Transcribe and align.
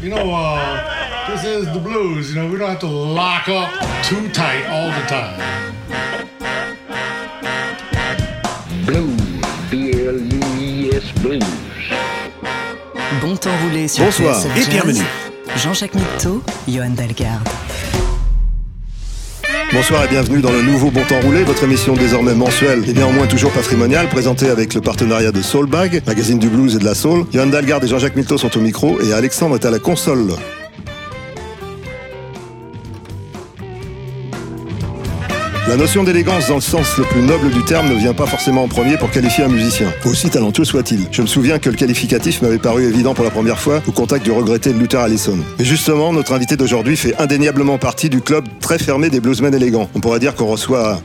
You 0.00 0.10
know, 0.10 0.30
uh, 0.32 1.28
this 1.28 1.44
is 1.44 1.66
the 1.72 1.80
blues. 1.80 2.34
You 2.34 2.42
know, 2.42 2.50
we 2.50 2.58
don't 2.58 2.68
have 2.70 2.80
to 2.80 2.86
lock 2.86 3.48
up 3.48 3.70
too 4.04 4.28
tight 4.30 4.66
all 4.66 4.88
the 4.88 5.06
time. 5.08 5.40
Blues, 8.84 9.20
B-L-U-I-S 9.70 11.12
Blues. 11.22 11.44
Bon 13.20 13.36
temps 13.36 13.50
roulé 13.64 13.88
sur 13.88 14.04
Bonsoir 14.04 14.36
et 14.56 14.66
bienvenue. 14.70 15.02
Jean-Jacques 15.56 15.94
Mitteau, 15.94 16.42
Johan 16.68 16.90
Dalgarde. 16.90 17.48
Bonsoir 19.72 20.04
et 20.04 20.08
bienvenue 20.08 20.40
dans 20.40 20.52
le 20.52 20.62
nouveau 20.62 20.90
Bon 20.92 21.02
Temps 21.04 21.20
Roulé, 21.20 21.42
votre 21.42 21.64
émission 21.64 21.94
désormais 21.94 22.34
mensuelle 22.34 22.88
et 22.88 22.92
néanmoins 22.92 23.26
toujours 23.26 23.50
patrimoniale, 23.50 24.08
présentée 24.08 24.48
avec 24.48 24.74
le 24.74 24.80
partenariat 24.80 25.32
de 25.32 25.42
Soulbag, 25.42 26.02
magazine 26.06 26.38
du 26.38 26.48
blues 26.48 26.76
et 26.76 26.78
de 26.78 26.84
la 26.84 26.94
soul. 26.94 27.26
Johan 27.32 27.46
Dalgarde 27.46 27.82
et 27.84 27.88
Jean-Jacques 27.88 28.14
Milteau 28.14 28.38
sont 28.38 28.56
au 28.56 28.60
micro 28.60 29.00
et 29.00 29.12
Alexandre 29.12 29.56
est 29.56 29.64
à 29.64 29.70
la 29.70 29.80
console. 29.80 30.28
La 35.68 35.76
notion 35.76 36.04
d'élégance 36.04 36.46
dans 36.46 36.54
le 36.54 36.60
sens 36.60 36.96
le 36.96 37.02
plus 37.02 37.22
noble 37.22 37.50
du 37.50 37.64
terme 37.64 37.88
ne 37.88 37.94
vient 37.96 38.14
pas 38.14 38.26
forcément 38.26 38.62
en 38.62 38.68
premier 38.68 38.96
pour 38.96 39.10
qualifier 39.10 39.42
un 39.42 39.48
musicien, 39.48 39.92
aussi 40.04 40.30
talentueux 40.30 40.64
soit-il. 40.64 41.08
Je 41.10 41.22
me 41.22 41.26
souviens 41.26 41.58
que 41.58 41.68
le 41.68 41.74
qualificatif 41.74 42.40
m'avait 42.40 42.58
paru 42.58 42.84
évident 42.84 43.14
pour 43.14 43.24
la 43.24 43.32
première 43.32 43.58
fois 43.58 43.82
au 43.88 43.90
contact 43.90 44.24
du 44.24 44.30
regretté 44.30 44.72
Luther 44.72 45.00
Allison. 45.00 45.36
Mais 45.58 45.64
justement, 45.64 46.12
notre 46.12 46.32
invité 46.34 46.56
d'aujourd'hui 46.56 46.96
fait 46.96 47.16
indéniablement 47.20 47.78
partie 47.78 48.08
du 48.08 48.20
club 48.20 48.44
très 48.60 48.78
fermé 48.78 49.10
des 49.10 49.18
bluesmen 49.18 49.52
élégants. 49.52 49.90
On 49.96 50.00
pourrait 50.00 50.20
dire 50.20 50.36
qu'on 50.36 50.46
reçoit 50.46 51.00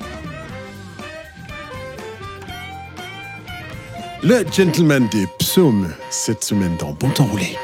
Le 4.21 4.45
gentleman 4.55 5.07
des 5.11 5.25
psaumes, 5.39 5.87
cette 6.11 6.43
semaine 6.43 6.77
dans 6.79 6.91
Bon 6.91 7.09
Temps 7.09 7.25
Roulé. 7.25 7.57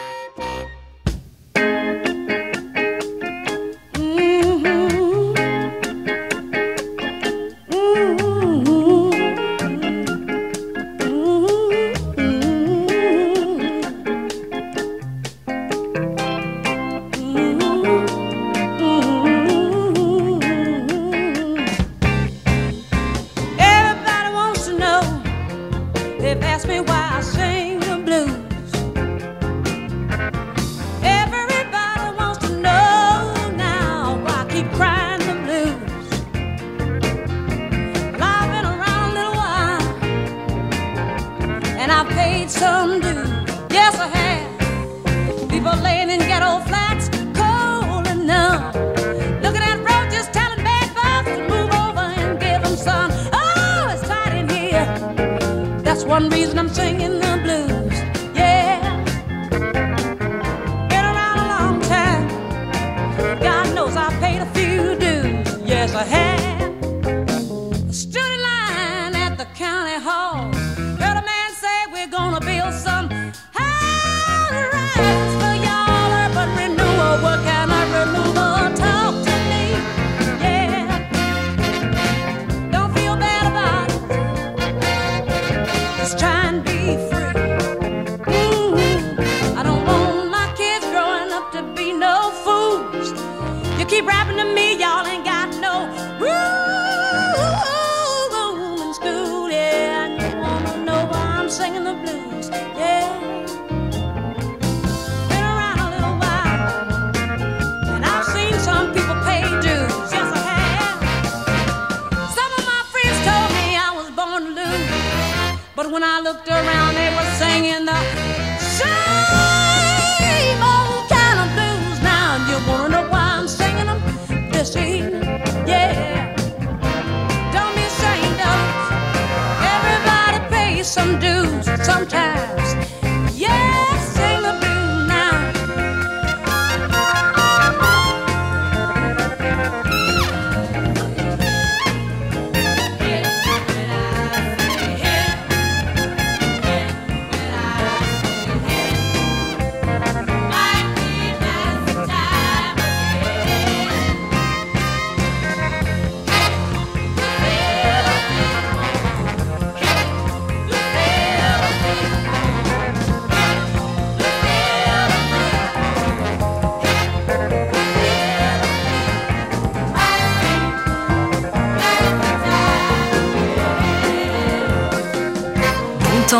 One 56.18 56.30
reason 56.30 56.58
I'm 56.58 56.68
singing 56.68 57.37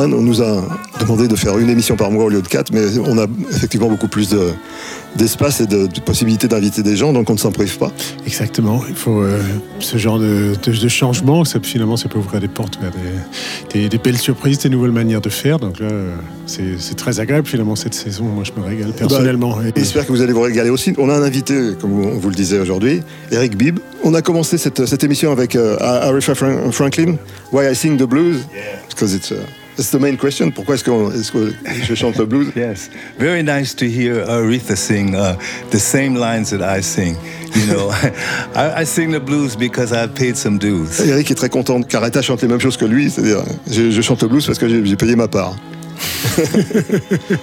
Johan, 0.00 0.12
on 0.16 0.22
nous 0.22 0.42
a 0.42 0.62
demandé 0.98 1.28
de 1.28 1.36
faire 1.36 1.58
une 1.58 1.68
émission 1.68 1.94
par 1.96 2.10
mois 2.10 2.24
au 2.24 2.28
lieu 2.30 2.40
de 2.42 2.48
quatre, 2.48 2.72
mais 2.72 2.98
on 2.98 3.18
a 3.18 3.26
effectivement 3.50 3.88
beaucoup 3.88 4.08
plus 4.08 4.30
de- 4.30 4.52
d'espace 5.16 5.60
et 5.60 5.66
de, 5.66 5.86
de 5.88 6.00
possibilités 6.00 6.46
d'inviter 6.48 6.82
des 6.82 6.96
gens, 6.96 7.12
donc 7.12 7.28
on 7.28 7.34
ne 7.34 7.38
s'en 7.38 7.50
prive 7.52 7.76
pas. 7.78 7.90
Exactement. 8.26 8.80
Il 8.88 8.94
faut 8.94 9.20
euh, 9.20 9.40
ce 9.80 9.98
genre 9.98 10.18
de, 10.18 10.52
de- 10.62 10.72
de 10.72 10.88
changement. 10.88 11.44
Ça, 11.44 11.58
finalement, 11.62 11.96
ça 11.96 12.08
peut 12.08 12.18
ouvrir 12.18 12.40
des 12.40 12.48
portes 12.48 12.78
vers 12.80 12.92
des, 12.92 13.78
des- 13.82 13.88
des 13.88 13.98
belles 13.98 14.16
surprises, 14.18 14.58
des 14.60 14.68
nouvelles 14.70 14.92
manières 14.92 15.20
de 15.20 15.28
faire. 15.28 15.58
Donc 15.58 15.80
là, 15.80 15.86
euh, 15.90 16.14
c'est 16.46 16.78
c'est 16.78 16.94
très 16.94 17.20
agréable 17.20 17.46
finalement 17.46 17.76
cette 17.76 17.94
saison. 17.94 18.24
Moi, 18.24 18.44
je 18.44 18.58
me 18.58 18.64
régale 18.66 18.92
personnellement. 18.92 19.58
Et- 19.62 19.72
J'espère 19.76 20.06
que 20.06 20.12
vous 20.12 20.22
allez 20.22 20.32
vous 20.32 20.40
régaler 20.42 20.70
aussi. 20.70 20.94
On 20.98 21.08
a 21.10 21.14
un 21.14 21.22
invité, 21.22 21.72
comme 21.80 21.92
on 21.92 22.18
vous 22.18 22.28
le 22.30 22.34
disait 22.36 22.58
aujourd'hui, 22.60 23.02
Eric 23.32 23.56
Bibb. 23.56 23.80
On 24.04 24.14
a 24.14 24.22
commencé 24.22 24.56
cette, 24.58 24.86
cette 24.86 25.04
émission 25.04 25.30
avec 25.32 25.56
euh, 25.56 25.76
Aretha 25.80 26.34
Franklin, 26.34 27.16
Why 27.52 27.70
I 27.70 27.74
Sing 27.76 27.98
the 27.98 28.04
Blues, 28.04 28.38
because 28.88 29.12
it's, 29.12 29.30
uh, 29.30 29.34
it's 29.80 29.90
the 29.90 29.98
main 29.98 30.16
question. 30.16 30.50
Pourquoi 30.50 30.74
est-ce 30.76 30.84
que 30.84 31.52
je 31.82 31.94
chante 31.94 32.18
le 32.18 32.26
blues? 32.26 32.52
Yes, 32.54 32.90
very 33.18 33.42
nice 33.42 33.74
to 33.74 33.86
hear 33.86 34.24
Aretha 34.28 34.76
sing 34.76 35.14
uh, 35.14 35.34
the 35.70 35.78
same 35.78 36.14
lines 36.14 36.50
that 36.50 36.60
I 36.62 36.82
sing. 36.82 37.16
You 37.54 37.66
know, 37.74 37.90
I, 38.54 38.82
I 38.82 38.84
sing 38.84 39.10
the 39.10 39.20
blues 39.20 39.56
because 39.56 39.92
I've 39.92 40.14
paid 40.14 40.36
some 40.36 40.58
dues. 40.58 41.00
Eric 41.00 41.30
est 41.30 41.34
très 41.34 41.48
content 41.48 41.82
qu'Aretha 41.82 42.22
chante 42.22 42.42
les 42.42 42.48
mêmes 42.48 42.60
choses 42.60 42.76
que 42.76 42.84
lui, 42.84 43.10
c'est-à-dire 43.10 43.42
je, 43.70 43.90
je 43.90 44.00
chante 44.02 44.22
le 44.22 44.28
blues 44.28 44.46
parce 44.46 44.58
que 44.58 44.68
j'ai 44.68 44.84
j'ai 44.84 44.96
payé 44.96 45.16
ma 45.16 45.26
part. 45.28 45.56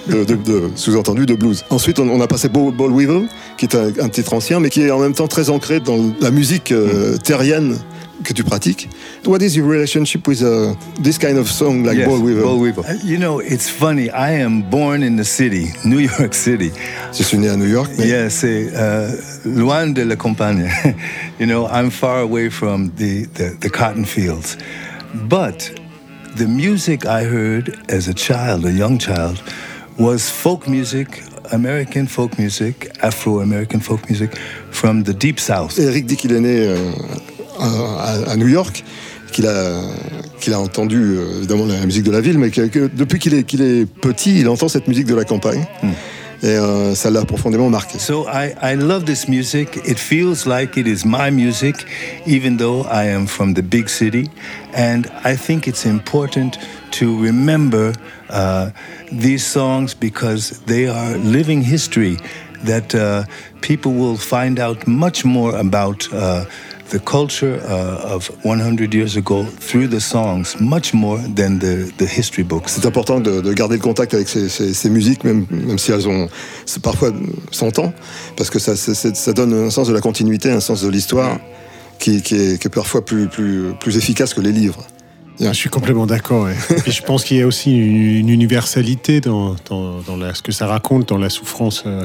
de, 0.08 0.24
de- 0.24 0.34
de- 0.34 0.70
sous-entendu 0.74 1.26
de 1.26 1.34
blues. 1.34 1.64
Ensuite, 1.70 1.98
on, 2.00 2.08
on 2.08 2.20
a 2.20 2.26
passé 2.26 2.48
Ball, 2.48 2.72
Ball 2.72 2.90
Weevil, 2.92 3.28
qui 3.56 3.66
est 3.66 3.74
un, 3.76 3.92
un 4.00 4.08
titre 4.08 4.32
ancien, 4.32 4.58
mais 4.60 4.70
qui 4.70 4.82
est 4.82 4.90
en 4.90 4.98
même 4.98 5.14
temps 5.14 5.28
très 5.28 5.50
ancré 5.50 5.78
dans 5.80 5.98
la 6.20 6.30
musique 6.30 6.72
euh, 6.72 7.16
terrienne 7.18 7.76
que 8.24 8.32
tu 8.32 8.42
pratiques. 8.44 8.88
What 9.24 9.42
is 9.42 9.54
your 9.56 9.66
relationship 9.68 10.26
with 10.26 10.42
uh, 10.42 10.74
this 11.02 11.18
kind 11.18 11.38
of 11.38 11.48
song 11.48 11.84
like 11.84 11.96
Yes, 11.98 12.08
Ball 12.08 12.20
Weevil 12.20 12.42
Bo 12.42 12.56
Weevil. 12.56 12.84
Uh, 12.84 12.94
You 13.04 13.18
know, 13.18 13.40
it's 13.40 13.68
funny. 13.68 14.10
I 14.10 14.32
am 14.40 14.62
born 14.70 15.02
in 15.02 15.16
the 15.16 15.24
city, 15.24 15.70
New 15.84 16.00
York 16.00 16.34
City. 16.34 16.70
Je 17.12 17.22
suis 17.22 17.38
né 17.38 17.48
à 17.48 17.56
New 17.56 17.68
York, 17.68 17.90
mais 17.98 18.06
Yes, 18.08 18.34
c'est 18.40 18.70
uh, 18.74 19.08
loin 19.44 19.86
de 19.92 20.02
la 20.02 20.16
campagne. 20.16 20.68
you 21.38 21.46
know, 21.46 21.66
I'm 21.68 21.90
far 21.90 22.20
away 22.20 22.48
from 22.50 22.90
the, 22.96 23.26
the, 23.34 23.56
the 23.60 23.70
cotton 23.70 24.04
fields. 24.04 24.56
But 25.28 25.70
the 26.36 26.46
music 26.46 27.06
I 27.06 27.24
heard 27.24 27.78
as 27.88 28.08
a 28.08 28.14
child, 28.14 28.64
a 28.64 28.72
young 28.72 28.98
child, 28.98 29.42
was 29.98 30.28
folk 30.30 30.68
music, 30.68 31.22
American 31.52 32.06
folk 32.06 32.38
music, 32.38 32.88
Afro 33.02 33.40
American 33.40 33.80
folk 33.80 34.08
music 34.08 34.36
from 34.70 35.04
the 35.04 35.14
deep 35.14 35.40
south. 35.40 35.78
Eric 35.78 36.06
dit 36.06 36.16
qu'il 36.16 36.32
est 36.32 36.40
né 36.40 36.66
euh, 36.66 36.92
à, 37.58 38.30
à 38.30 38.36
New 38.36 38.48
York, 38.48 38.84
qu'il 39.32 39.46
a, 39.46 39.80
qu'il 40.40 40.52
a 40.52 40.60
entendu 40.60 40.96
euh, 40.96 41.38
évidemment 41.38 41.66
la 41.66 41.84
musique 41.84 42.04
de 42.04 42.10
la 42.10 42.20
ville, 42.20 42.38
mais 42.38 42.50
que, 42.50 42.62
que 42.62 42.90
depuis 42.92 43.18
qu'il 43.18 43.34
est, 43.34 43.44
qu'il 43.44 43.62
est 43.62 43.86
petit, 43.86 44.40
il 44.40 44.48
entend 44.48 44.68
cette 44.68 44.88
musique 44.88 45.06
de 45.06 45.14
la 45.14 45.24
campagne. 45.24 45.64
Et 46.40 46.46
euh, 46.46 46.94
ça 46.94 47.10
l'a 47.10 47.24
profondément 47.24 47.68
marqué. 47.68 47.98
So 47.98 48.26
I, 48.28 48.54
I 48.62 48.76
love 48.76 49.04
this 49.04 49.26
music. 49.26 49.80
It 49.84 49.98
feels 49.98 50.46
like 50.46 50.76
it 50.76 50.86
is 50.86 51.04
my 51.04 51.32
music, 51.32 51.74
even 52.26 52.58
though 52.58 52.86
I 52.88 53.08
am 53.08 53.26
from 53.26 53.54
the 53.54 53.62
big 53.62 53.88
city. 53.88 54.30
And 54.72 55.02
I 55.24 55.36
think 55.36 55.66
it's 55.66 55.84
important 55.84 56.58
to 56.92 57.20
remember 57.20 57.92
uh, 58.30 58.70
these 59.10 59.44
songs 59.44 59.94
because 59.94 60.60
they 60.66 60.86
are 60.86 61.16
living 61.18 61.60
history 61.60 62.18
that 62.64 62.94
uh, 62.94 63.24
people 63.60 63.92
will 63.94 64.16
find 64.16 64.60
out 64.60 64.86
much 64.86 65.24
more 65.24 65.56
about. 65.56 66.06
Uh, 66.12 66.44
the 66.90 66.98
culture 66.98 67.60
uh, 67.64 68.14
of 68.14 68.30
100 68.44 68.94
years 68.94 69.16
ago 69.16 69.44
through 69.60 69.88
the 69.88 70.00
songs, 70.00 70.58
much 70.60 70.94
more 70.94 71.18
than 71.18 71.58
the, 71.58 72.06
history 72.06 72.42
books. 72.42 72.72
C'est 72.72 72.86
important 72.86 73.20
de, 73.20 73.40
de 73.40 73.52
garder 73.52 73.76
le 73.76 73.82
contact 73.82 74.14
avec 74.14 74.28
ces, 74.28 74.90
musiques, 74.90 75.24
même, 75.24 75.46
même 75.50 75.78
si 75.78 75.92
elles 75.92 76.08
ont 76.08 76.28
parfois 76.82 77.12
100 77.52 77.78
ans, 77.78 77.92
parce 78.36 78.50
que 78.50 78.58
ça, 78.58 78.76
ça 78.76 79.32
donne 79.32 79.52
un 79.52 79.70
sens 79.70 79.88
de 79.88 79.92
la 79.92 80.00
continuité, 80.00 80.50
un 80.50 80.60
sens 80.60 80.82
de 80.82 80.88
l'histoire 80.88 81.38
qui, 81.98 82.22
qui 82.22 82.36
est, 82.36 82.62
qui 82.62 82.68
parfois 82.68 83.04
plus 83.04 83.96
efficace 83.96 84.34
que 84.34 84.40
les 84.40 84.52
livres. 84.52 84.86
Je 85.40 85.52
suis 85.52 85.68
complètement 85.70 86.06
d'accord. 86.06 86.44
ouais. 86.44 86.54
Et 86.86 86.90
je 86.90 87.02
pense 87.02 87.24
qu'il 87.24 87.36
y 87.36 87.42
a 87.42 87.46
aussi 87.46 87.70
une, 87.76 88.28
universalité 88.28 89.20
dans, 89.20 89.54
dans, 89.68 90.00
dans 90.00 90.16
la- 90.16 90.34
ce 90.34 90.42
que 90.42 90.52
ça 90.52 90.66
raconte, 90.66 91.08
dans 91.08 91.18
la 91.18 91.30
souffrance. 91.30 91.84
euh. 91.86 92.04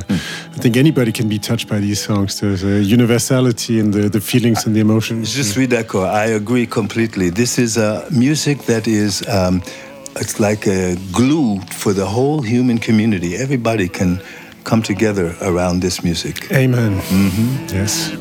I 0.55 0.59
think 0.59 0.77
anybody 0.77 1.11
can 1.11 1.25
be 1.25 1.39
touched 1.39 1.67
by 1.69 1.79
these 1.81 1.99
songs. 1.99 2.27
There's 2.39 2.63
a 2.63 2.81
universality 2.81 3.79
in 3.79 3.89
the, 3.91 4.09
the 4.09 4.19
feelings 4.21 4.65
and 4.67 4.73
the 4.73 4.79
emotions. 4.79 5.25
Je 5.35 5.41
suis 5.41 5.67
d'accord. 5.67 6.05
I 6.13 6.31
agree 6.33 6.67
completely. 6.67 7.31
This 7.31 7.57
is 7.57 7.77
a 7.77 8.03
music 8.11 8.65
that 8.67 8.87
is, 8.87 9.23
um, 9.27 9.61
it's 10.21 10.39
like 10.39 10.67
a 10.67 10.95
glue 11.11 11.59
for 11.71 11.93
the 11.93 12.05
whole 12.05 12.41
human 12.43 12.77
community. 12.79 13.35
Everybody 13.35 13.89
can 13.89 14.19
come 14.63 14.81
together 14.83 15.35
around 15.41 15.81
this 15.81 16.03
music. 16.03 16.47
Amen. 16.51 17.01
Yes. 17.73 18.11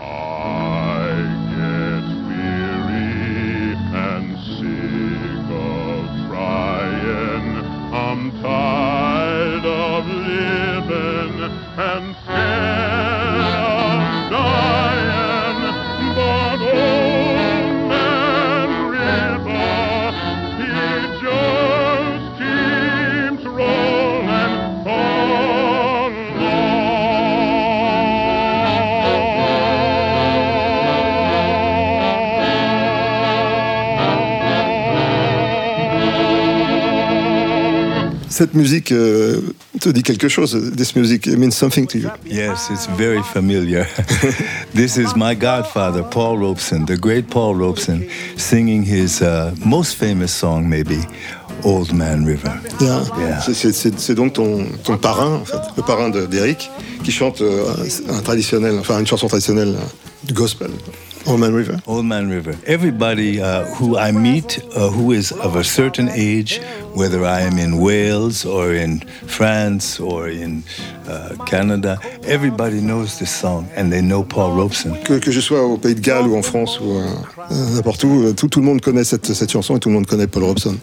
I 0.00 0.04
get 1.50 2.04
weary 2.28 3.74
and 3.92 4.28
sick 4.54 5.48
of 5.50 6.04
trying. 6.28 7.48
I'm 7.92 8.22
tired 8.40 9.64
of 9.66 10.06
living 10.06 11.34
and 11.76 12.16
scared 12.24 12.91
Cette 38.42 38.54
musique 38.54 38.90
euh, 38.90 39.40
te 39.80 39.88
dit 39.88 40.02
quelque 40.02 40.28
chose. 40.28 40.58
This 40.76 40.96
music 40.96 41.28
means 41.28 41.52
something 41.52 41.86
to 41.86 41.96
you. 41.98 42.08
Yes, 42.28 42.70
it's 42.72 42.88
very 42.98 43.22
familiar. 43.22 43.86
this 44.74 44.96
is 44.96 45.14
my 45.14 45.32
godfather, 45.36 46.02
Paul 46.02 46.38
Robeson, 46.38 46.84
the 46.86 46.96
great 46.98 47.28
Paul 47.30 47.54
Robeson, 47.54 48.00
singing 48.36 48.82
his 48.82 49.20
uh, 49.22 49.52
most 49.64 49.94
famous 49.94 50.32
song, 50.32 50.68
maybe, 50.68 50.98
Old 51.62 51.92
Man 51.92 52.24
River. 52.24 52.50
Yeah. 52.80 53.04
Yeah. 53.16 53.40
C'est- 53.42 54.14
donc 54.16 54.32
ton, 54.32 54.66
ton 54.82 54.98
parrain, 54.98 55.34
en 55.36 55.44
fait, 55.44 55.60
le 55.76 55.84
parrain 55.84 56.10
de- 56.10 56.26
d'Eric, 56.26 56.68
qui 57.04 57.12
chante 57.12 57.42
euh, 57.42 57.72
un 58.08 58.22
traditionnel, 58.22 58.74
enfin 58.80 58.98
une 58.98 59.06
chanson 59.06 59.28
traditionnelle 59.28 59.76
euh, 59.76 60.26
du 60.26 60.34
gospel. 60.34 60.70
Old 61.26 61.40
Man 61.40 61.54
River? 61.54 61.80
Old 61.86 62.04
Man 62.06 62.28
River. 62.28 62.54
Everybody 62.66 63.40
uh, 63.40 63.64
who 63.76 63.96
I 63.96 64.12
meet 64.12 64.60
uh, 64.76 64.90
who 64.90 65.12
is 65.12 65.32
of 65.32 65.56
a 65.56 65.64
certain 65.64 66.08
age, 66.08 66.60
whether 66.94 67.24
I 67.24 67.42
am 67.42 67.58
in 67.58 67.78
Wales 67.80 68.44
or 68.44 68.74
in 68.74 69.00
France 69.26 70.00
or 70.00 70.28
in 70.28 70.62
uh, 71.08 71.36
Canada, 71.46 71.98
everybody 72.24 72.80
knows 72.80 73.18
this 73.18 73.30
song 73.30 73.68
and 73.76 73.92
they 73.92 74.00
know 74.00 74.24
Paul 74.24 74.52
Robeson. 74.52 74.94
Que, 75.04 75.18
que 75.20 75.30
je 75.30 75.40
sois 75.40 75.62
au 75.62 75.76
Pays 75.76 75.94
de 75.94 76.00
Galles 76.00 76.26
ou 76.26 76.36
en 76.36 76.42
France 76.42 76.80
ou 76.80 76.98
euh, 76.98 77.06
n'importe 77.74 78.04
où, 78.04 78.32
tout, 78.32 78.48
tout 78.48 78.60
le 78.60 78.66
monde 78.66 78.80
connaît 78.80 79.04
cette, 79.04 79.32
cette 79.32 79.50
chanson 79.50 79.76
et 79.76 79.80
tout 79.80 79.88
le 79.88 79.94
monde 79.94 80.06
connaît 80.06 80.26
Paul 80.26 80.44
Robson. 80.44 80.76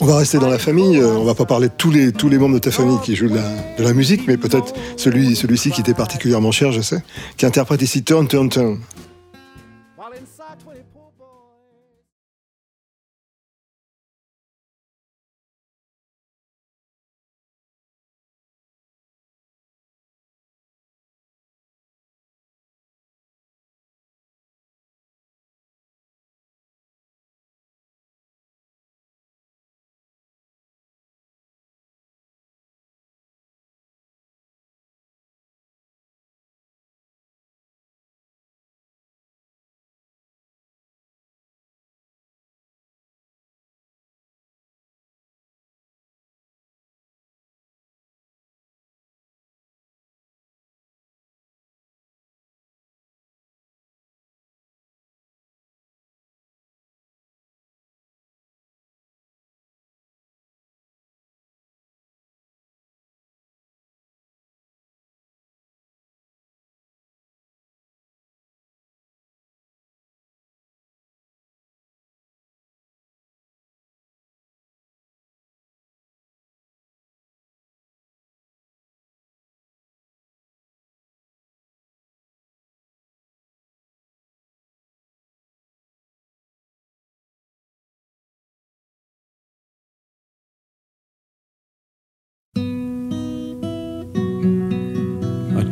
On 0.00 0.06
va 0.06 0.16
rester 0.18 0.38
dans 0.38 0.48
la 0.48 0.58
famille, 0.58 0.98
euh, 0.98 1.14
on 1.16 1.24
va 1.24 1.34
pas 1.34 1.46
parler 1.46 1.68
de 1.68 1.74
tous 1.76 1.90
les, 1.90 2.12
tous 2.12 2.28
les 2.28 2.38
membres 2.38 2.54
de 2.54 2.60
ta 2.60 2.70
famille 2.70 2.98
qui 3.04 3.14
jouent 3.14 3.28
de 3.30 3.36
la, 3.36 3.76
de 3.78 3.82
la 3.82 3.92
musique, 3.92 4.22
mais 4.26 4.36
peut-être 4.36 4.74
celui, 4.96 5.36
celui-ci 5.36 5.70
qui 5.70 5.82
t'est 5.82 5.94
particulièrement 5.94 6.52
cher, 6.52 6.72
je 6.72 6.80
sais, 6.80 7.02
qui 7.36 7.46
interprète 7.46 7.82
ici 7.82 8.02
Turn, 8.02 8.26
Turn, 8.26 8.48
Turn. 8.48 8.78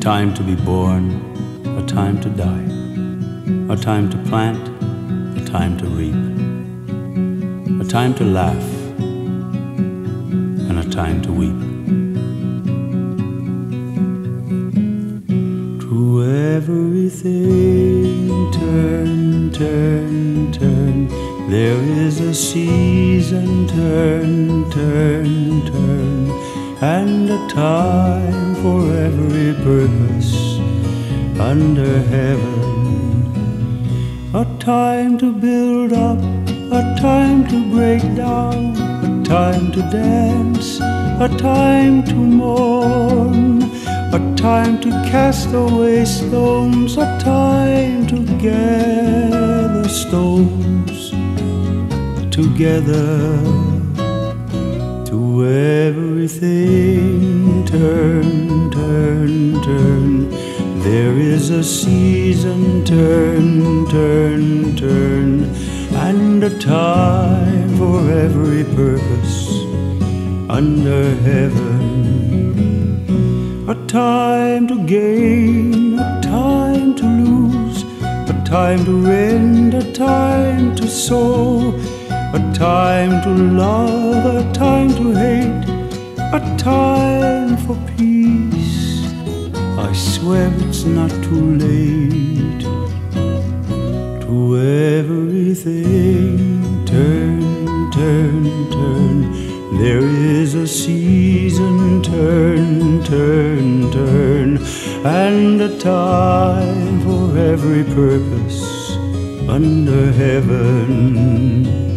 Time 0.02 0.34
to 0.34 0.42
be 0.42 0.56
born, 0.56 1.12
a 1.78 1.86
time 1.86 2.20
to 2.20 2.28
die, 2.30 2.66
a 3.72 3.76
time 3.76 4.10
to 4.10 4.18
plant, 4.28 4.68
a 5.38 5.44
time 5.44 5.78
to 5.78 5.86
reap, 5.86 6.12
a 7.80 7.84
time 7.88 8.12
to 8.12 8.24
laugh, 8.24 8.68
and 10.68 10.76
a 10.76 10.84
time 10.90 11.22
to 11.22 11.30
weep. 11.32 11.56
To 15.82 16.24
everything, 16.56 18.26
turn, 18.50 19.52
turn, 19.52 20.50
turn. 20.50 21.08
There 21.48 21.80
is 21.80 22.18
a 22.18 22.34
season, 22.34 23.68
turn, 23.68 24.68
turn, 24.72 25.64
turn, 25.64 26.21
and 26.82 27.30
a 27.30 27.38
time 27.48 28.56
for 28.56 28.92
every 28.92 29.54
purpose 29.62 30.58
under 31.38 32.02
heaven. 32.14 32.60
A 34.34 34.44
time 34.58 35.16
to 35.18 35.32
build 35.32 35.92
up, 35.92 36.18
a 36.72 36.82
time 37.00 37.46
to 37.46 37.70
break 37.70 38.02
down, 38.16 38.74
a 39.06 39.24
time 39.24 39.70
to 39.70 39.80
dance, 39.92 40.80
a 40.80 41.28
time 41.38 42.02
to 42.02 42.14
mourn, 42.14 43.62
a 44.12 44.34
time 44.36 44.80
to 44.80 44.90
cast 45.08 45.54
away 45.54 46.04
stones, 46.04 46.96
a 46.96 47.06
time 47.20 48.08
to 48.08 48.24
gather 48.38 49.88
stones 49.88 51.10
together. 52.34 53.81
To 55.12 55.44
everything, 55.44 57.12
turn, 57.66 58.70
turn, 58.70 59.60
turn. 59.60 60.30
There 60.80 61.18
is 61.18 61.50
a 61.50 61.62
season, 61.62 62.82
turn, 62.86 63.86
turn, 63.90 64.74
turn, 64.74 65.54
and 66.06 66.42
a 66.42 66.58
time 66.58 67.76
for 67.76 68.10
every 68.10 68.64
purpose 68.64 69.50
under 70.48 71.14
heaven. 71.16 71.68
A 73.68 73.74
time 73.86 74.66
to 74.68 74.78
gain, 74.86 75.98
a 75.98 76.20
time 76.22 76.94
to 76.94 77.04
lose, 77.04 77.84
a 78.30 78.42
time 78.46 78.82
to 78.86 78.92
rend, 79.06 79.74
a 79.74 79.92
time 79.92 80.74
to 80.76 80.88
sow, 80.88 81.74
a 82.34 82.52
time 82.54 83.20
to 83.22 83.28
love, 83.28 84.24
a 84.24 84.52
time 84.54 84.88
to 84.94 85.12
hate, 85.12 85.68
a 86.32 86.40
time 86.56 87.58
for 87.58 87.76
peace. 87.94 89.04
I 89.78 89.92
swear 89.92 90.50
it's 90.60 90.84
not 90.84 91.10
too 91.24 91.56
late. 91.56 92.62
To 94.22 94.56
everything, 94.98 96.38
turn, 96.86 97.90
turn, 97.90 98.70
turn. 98.70 99.32
There 99.78 100.00
is 100.00 100.54
a 100.54 100.66
season, 100.66 102.02
turn, 102.02 103.04
turn, 103.04 103.90
turn, 103.92 104.58
and 105.04 105.60
a 105.60 105.78
time 105.78 107.00
for 107.02 107.36
every 107.36 107.84
purpose 107.84 108.96
under 109.50 110.10
heaven. 110.12 111.91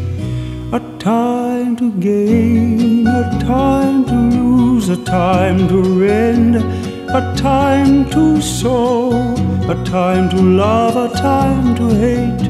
Time 1.06 1.76
to 1.76 1.92
gain, 2.00 3.06
a 3.06 3.40
time 3.46 4.06
to 4.06 4.16
lose, 4.36 4.90
a 4.90 4.98
time 5.04 5.68
to 5.68 5.80
rend, 6.04 6.56
a 6.56 7.22
time 7.38 8.10
to 8.10 8.42
sow, 8.42 9.12
a 9.70 9.76
time 9.86 10.28
to 10.32 10.38
love, 10.38 10.96
a 10.96 11.16
time 11.16 11.76
to 11.76 11.90
hate, 11.90 12.48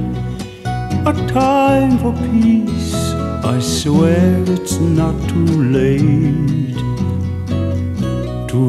a 1.05 1.13
time 1.33 1.97
for 1.97 2.13
peace. 2.31 2.95
I 3.43 3.59
swear 3.59 4.41
it's 4.47 4.77
not 4.77 5.15
too 5.27 5.51
late 5.79 6.77
to 8.51 8.59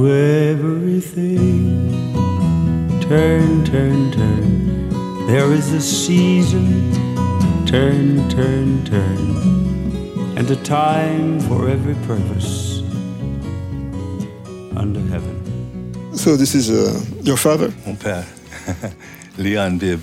everything. 0.49 1.62
Turn, 3.02 3.64
turn, 3.64 4.11
turn. 4.11 5.26
There 5.28 5.52
is 5.52 5.73
a 5.73 5.81
season. 5.81 6.93
Turn, 7.66 8.28
turn, 8.28 8.85
turn. 8.85 9.65
And 10.37 10.50
a 10.50 10.57
time 10.57 11.40
for 11.40 11.69
every 11.69 11.95
purpose 12.07 12.81
under 14.76 15.00
heaven. 15.00 16.12
So 16.14 16.37
this 16.37 16.55
is 16.55 16.71
uh, 16.71 17.02
your 17.23 17.38
father? 17.38 17.73
Mon 17.87 17.97
père, 17.97 18.26
Leon 19.38 19.78
Bibb, 19.78 20.02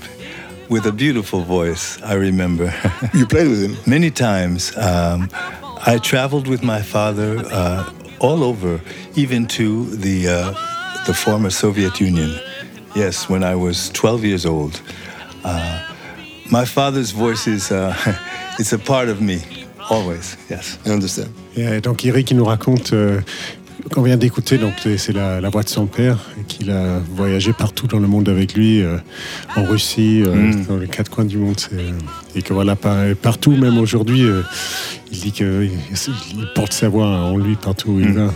with 0.70 0.88
a 0.88 0.92
beautiful 0.92 1.42
voice, 1.44 2.02
I 2.02 2.14
remember. 2.16 2.74
You 3.14 3.28
played 3.28 3.48
with 3.48 3.62
him? 3.62 3.78
Many 3.86 4.10
times. 4.10 4.76
Um, 4.76 5.30
I 5.86 6.00
traveled 6.02 6.48
with 6.48 6.64
my 6.64 6.82
father 6.82 7.44
uh, 7.52 7.92
all 8.20 8.44
over, 8.44 8.82
even 9.16 9.46
to 9.48 9.86
the, 9.86 10.28
uh, 10.30 11.06
the 11.06 11.14
former 11.14 11.52
Soviet 11.52 12.00
Union. 12.00 12.40
Yes, 12.96 13.30
when 13.30 13.44
I 13.44 13.56
was 13.56 13.90
12 13.92 14.24
years 14.26 14.46
old. 14.48 14.82
Uh, 15.44 15.94
my 16.50 16.66
father's 16.66 17.12
voice 17.12 17.46
is 17.46 17.72
uh, 17.72 17.94
it's 18.60 18.74
a 18.74 18.80
part 18.80 19.10
of 19.10 19.22
me, 19.22 19.42
always, 19.90 20.38
yes. 20.50 20.80
I 20.86 20.90
understand. 20.92 21.28
Et 21.58 21.82
donc 21.82 22.06
Eric 22.06 22.32
il 22.32 22.38
nous 22.38 22.46
raconte 22.46 22.94
euh, 22.94 23.20
qu'on 23.92 24.02
vient 24.02 24.18
d'écouter, 24.18 24.58
donc 24.58 24.74
c'est 24.98 25.12
la, 25.14 25.42
la 25.42 25.50
voix 25.50 25.64
de 25.64 25.70
son 25.70 25.88
père, 25.88 26.18
qu'il 26.48 26.72
a 26.72 27.00
voyagé 27.16 27.52
partout 27.54 27.86
dans 27.88 28.00
le 28.00 28.08
monde 28.08 28.30
avec 28.30 28.54
lui, 28.54 28.82
euh, 28.82 28.98
en 29.56 29.64
Russie, 29.66 30.24
euh, 30.26 30.34
Mm. 30.36 30.66
dans 30.68 30.78
les 30.78 30.88
quatre 30.88 31.10
coins 31.12 31.26
du 31.26 31.38
monde, 31.38 31.60
et 32.36 32.42
que 32.42 32.54
voilà, 32.54 32.76
par- 32.76 33.14
partout, 33.22 33.52
même 33.52 33.78
aujourd'hui, 33.78 34.26
il 35.12 35.20
dit 35.20 35.32
qu'il 35.32 35.70
il 36.34 36.48
porte 36.56 36.72
sa 36.74 36.88
voix 36.90 37.08
en 37.08 37.38
lui 37.38 37.56
partout 37.56 37.92
où 37.92 38.00
il 38.00 38.10
Mm. 38.10 38.14
va. 38.28 38.34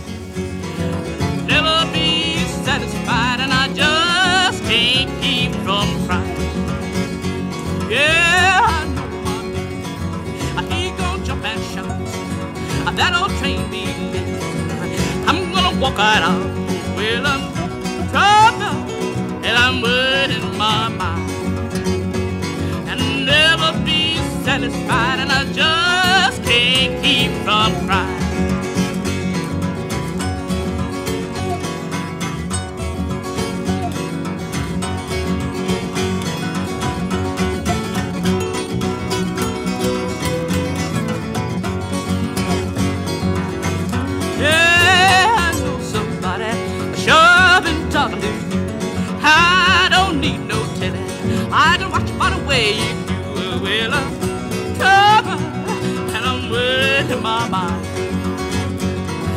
Walk 15.80 15.98
out. 15.98 16.40
Well, 16.96 17.26
I'm 17.26 17.42
troubled, 18.10 19.44
and 19.44 19.56
I'm 19.56 19.80
worried 19.80 20.42
my 20.56 20.88
mind. 20.88 21.30
And 22.88 23.26
never 23.26 23.72
be 23.84 24.16
satisfied, 24.42 25.20
and 25.20 25.30
I 25.30 25.44
just 25.52 26.42
can't 26.42 27.02
keep 27.02 27.30
from 27.44 27.86
crying. 27.86 28.17
Telling. 51.50 51.52
I 51.52 51.76
can 51.78 51.90
watch 51.90 52.18
by 52.18 52.30
the 52.30 52.46
way 52.48 52.74
you 52.76 53.60
I'm 53.94 54.12
troubled 54.76 55.42
and 56.14 56.24
I'm 56.26 56.50
in 57.12 57.22
my 57.22 57.48
mind. 57.48 57.86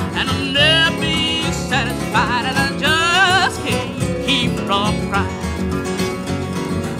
And 0.01 0.29
I'll 0.29 0.53
never 0.53 1.01
be 1.01 1.43
satisfied 1.51 2.45
and 2.45 2.57
I 2.57 2.77
just 2.79 3.61
can't 3.65 4.25
keep 4.27 4.51
from 4.65 5.09
crying. 5.09 5.59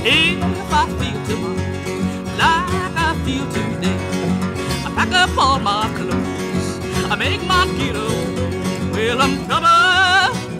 If 0.03 0.73
I 0.73 0.87
feel 0.99 1.25
tomorrow 1.27 1.55
like 2.37 2.95
I 2.97 3.21
feel 3.25 3.45
today, 3.51 3.99
I 4.85 4.91
pack 4.95 5.11
up 5.13 5.37
all 5.37 5.59
my 5.59 5.91
clothes. 5.95 6.79
I 7.11 7.15
make 7.15 7.43
my 7.45 7.65
away. 7.65 8.91
Well, 8.91 9.21
I'm 9.21 9.45
troubled. 9.45 10.55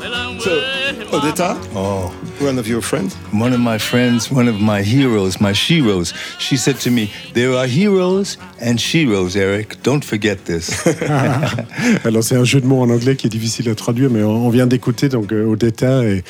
Well, 0.00 0.14
I'm 0.14 0.40
So, 0.40 0.50
worried 0.50 0.64
in 0.64 0.70
my 0.70 0.75
Odetta, 1.10 1.56
Oh, 1.74 2.12
one 2.40 2.58
of 2.58 2.68
your 2.68 2.80
friends? 2.80 3.16
one 3.32 3.52
of 3.52 3.58
my 3.60 3.76
friends, 3.78 4.30
one 4.30 4.48
of 4.48 4.60
my 4.60 4.82
heroes, 4.82 5.40
my 5.40 5.52
sheroes, 5.52 6.12
she 6.38 6.56
said 6.56 6.76
to 6.80 6.90
me, 6.90 7.10
There 7.34 7.54
are 7.56 7.66
heroes 7.66 8.38
and 8.60 8.78
sheroes, 8.78 9.36
Eric. 9.36 9.82
Don't 9.82 10.04
forget 10.04 10.44
this. 10.44 10.70
Alors 12.04 12.22
c'est 12.22 12.36
un 12.36 12.44
jeu 12.44 12.60
de 12.60 12.66
mots 12.66 12.82
en 12.82 12.90
anglais 12.90 13.16
qui 13.16 13.26
est 13.26 13.30
difficile 13.30 13.68
à 13.68 13.74
traduire, 13.74 14.10
mais 14.10 14.22
on 14.22 14.48
vient 14.50 14.66
d'écouter 14.66 15.08
donc 15.08 15.32
euh, 15.32 15.44
Odetta 15.46 16.04
et, 16.04 16.22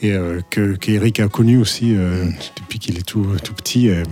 et 0.00 0.12
euh, 0.12 0.40
que 0.50 0.76
qu'Eric 0.76 1.20
a 1.20 1.28
connu 1.28 1.58
aussi 1.58 1.94
euh, 1.94 2.24
depuis 2.62 2.78
qu'il 2.78 2.96
est 2.98 3.06
tout, 3.06 3.26
tout 3.44 3.52
petit. 3.54 3.90
euh. 3.90 4.02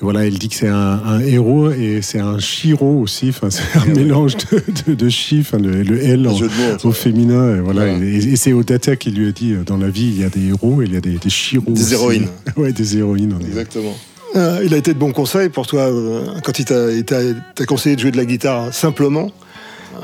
Et 0.00 0.02
voilà, 0.02 0.24
il 0.26 0.38
dit 0.38 0.48
que 0.48 0.54
c'est 0.54 0.68
un, 0.68 1.00
un 1.04 1.20
héros 1.20 1.70
et 1.70 2.00
c'est 2.02 2.20
un 2.20 2.38
chiro 2.38 3.00
aussi. 3.00 3.28
Enfin, 3.28 3.50
c'est 3.50 3.78
un 3.78 3.84
mélange 3.94 4.36
de, 4.36 4.62
de, 4.86 4.94
de 4.94 5.08
chi, 5.10 5.40
enfin, 5.40 5.58
le, 5.58 5.82
le 5.82 6.02
L 6.02 6.26
en- 6.26 6.36
au 6.84 6.92
féminin. 6.92 7.56
Et, 7.56 7.60
voilà, 7.60 7.86
et, 7.86 8.16
et 8.16 8.36
c'est 8.36 8.52
Odetta 8.54 8.96
qui 8.96 9.10
lui 9.10 9.28
a 9.28 9.32
dit 9.32 9.52
euh, 9.52 9.62
dans 9.64 9.76
la 9.76 9.88
vie, 9.88 10.06
il 10.14 10.20
y 10.20 10.24
a 10.24 10.30
des 10.30 10.48
héros 10.48 10.80
et 10.82 10.86
il 10.86 10.94
y 10.94 10.96
a 10.96 11.00
des, 11.00 11.18
des 11.18 11.28
chiros. 11.30 11.70
Des 11.70 11.82
aussi. 11.82 11.92
héroïnes. 11.94 12.28
ouais, 12.56 12.72
des 12.72 12.96
héroïnes. 12.96 13.36
Exactement. 13.46 13.94
Euh, 14.36 14.62
il 14.64 14.72
a 14.74 14.76
été 14.78 14.94
de 14.94 14.98
bons 14.98 15.12
conseils 15.12 15.48
pour 15.48 15.66
toi 15.66 15.82
euh, 15.82 16.24
quand 16.44 16.58
il 16.58 16.64
t'a 16.64 16.90
il 16.92 17.04
t'a- 17.04 17.34
t'a 17.54 17.66
conseillé 17.66 17.96
de 17.96 18.00
jouer 18.00 18.10
de 18.12 18.16
la 18.16 18.24
guitare 18.24 18.72
simplement. 18.72 19.30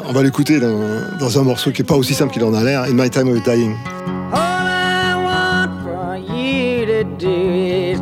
On 0.08 0.12
va 0.12 0.22
l'écouter 0.22 0.60
dans, 0.60 0.78
dans 1.18 1.38
un 1.38 1.42
morceau 1.42 1.70
qui 1.70 1.80
est 1.82 1.84
pas 1.86 1.94
aussi 1.96 2.12
simple 2.12 2.32
qu'il 2.34 2.44
en 2.44 2.52
a 2.52 2.62
l'air, 2.62 2.82
In 2.82 2.92
My 2.92 3.08
Time 3.08 3.28
of 3.28 3.42
Dying. 3.44 3.72
All 4.32 4.66
I 4.66 5.14
want 5.24 5.70
for 5.84 6.16
you 6.36 6.84
to 6.86 7.04
do 7.18 7.30
is 7.30 7.98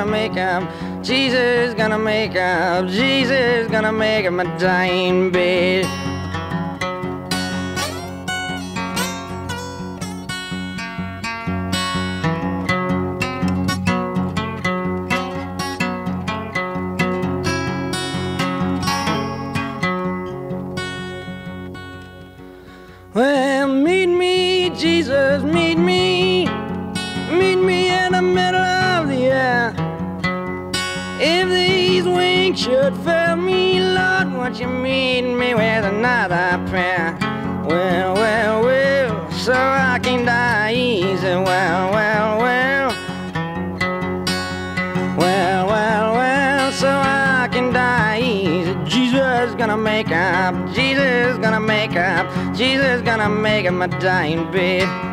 gonna 0.00 0.10
make 0.10 0.36
up. 0.38 1.02
Jesus 1.02 1.74
gonna 1.74 1.98
make 1.98 2.34
up. 2.34 2.88
Jesus 2.88 3.70
gonna 3.70 3.92
make 3.92 4.24
up 4.24 4.32
my 4.32 4.44
dying 4.56 5.30
bed. 5.30 5.84
Well, 23.12 23.49
should 32.60 32.94
fail 33.04 33.36
me, 33.36 33.80
Lord, 33.80 34.34
won't 34.34 34.60
you 34.60 34.66
meet 34.66 35.22
me 35.22 35.54
with 35.54 35.82
another 35.82 36.62
prayer? 36.68 37.16
Well, 37.64 38.12
well, 38.14 38.62
well, 38.62 39.30
so 39.30 39.54
I 39.54 39.98
can 40.02 40.26
die 40.26 40.74
easy. 40.74 41.26
Well, 41.26 41.90
well, 41.90 42.38
well. 42.38 42.88
Well, 45.16 45.66
well, 45.68 46.12
well, 46.12 46.72
so 46.72 46.88
I 46.88 47.48
can 47.50 47.72
die 47.72 48.20
easy. 48.20 48.74
Jesus 48.84 49.54
gonna 49.54 49.78
make 49.78 50.10
up, 50.10 50.54
Jesus 50.74 51.38
gonna 51.38 51.60
make 51.60 51.96
up, 51.96 52.26
Jesus 52.54 53.00
gonna 53.00 53.30
make 53.30 53.64
up 53.64 53.72
my 53.72 53.86
dying 53.86 54.50
bed. 54.52 55.09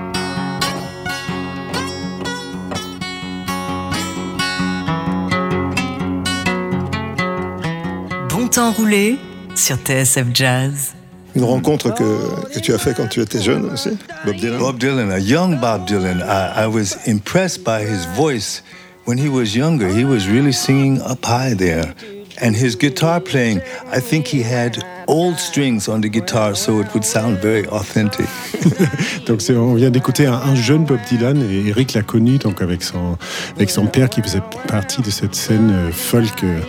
Temps 8.57 8.71
roulé 8.71 9.19
sur 9.53 9.75
TSF 9.75 10.25
Jazz. 10.33 10.95
Une 11.35 11.43
rencontre 11.43 11.93
que, 11.93 12.51
que 12.51 12.59
tu 12.59 12.73
as 12.73 12.79
fait 12.79 12.95
quand 12.97 13.07
tu 13.07 13.21
étais 13.21 13.39
jeune 13.39 13.69
aussi, 13.71 13.91
Bob 14.25 14.35
Dylan. 14.35 14.57
Bob 14.57 14.79
Dylan, 14.79 15.11
a 15.11 15.19
young 15.19 15.59
Bob 15.59 15.85
Dylan. 15.85 16.23
I, 16.23 16.63
I 16.63 16.67
was 16.67 16.97
impressed 17.05 17.63
by 17.63 17.83
his 17.83 18.07
voice. 18.15 18.63
When 19.05 19.19
he 19.19 19.29
was 19.29 19.55
younger, 19.55 19.87
he 19.87 20.03
was 20.03 20.27
really 20.27 20.53
singing 20.53 20.99
up 21.03 21.23
high 21.23 21.53
there. 21.53 21.93
And 22.41 22.55
his 22.55 22.75
guitar 22.75 23.19
playing, 23.21 23.61
I 23.91 23.99
think 23.99 24.25
he 24.25 24.41
had 24.41 24.83
old 25.07 25.37
strings 25.37 25.87
on 25.89 26.01
the 26.01 26.07
guitar 26.09 26.55
so 26.55 26.81
it 26.81 26.87
would 26.93 27.03
sound 27.05 27.37
very 27.41 27.65
authentic. 27.67 28.25
Donc 29.27 29.41
on 29.49 29.73
vient 29.75 29.89
d'écouter 29.89 30.25
un, 30.25 30.33
un 30.33 30.55
jeune 30.55 30.83
Bob 30.85 30.99
Dylan 31.09 31.41
et 31.49 31.67
Eric 31.69 31.93
l'a 31.93 32.01
connu 32.01 32.37
donc 32.37 32.61
avec 32.61 32.81
son, 32.83 33.17
avec 33.55 33.69
son 33.69 33.85
père 33.87 34.09
qui 34.09 34.21
faisait 34.21 34.41
partie 34.67 35.01
de 35.01 35.09
cette 35.09 35.35
scène 35.35 35.71
euh, 35.71 35.91
folk 35.91 36.43
euh, 36.43 36.59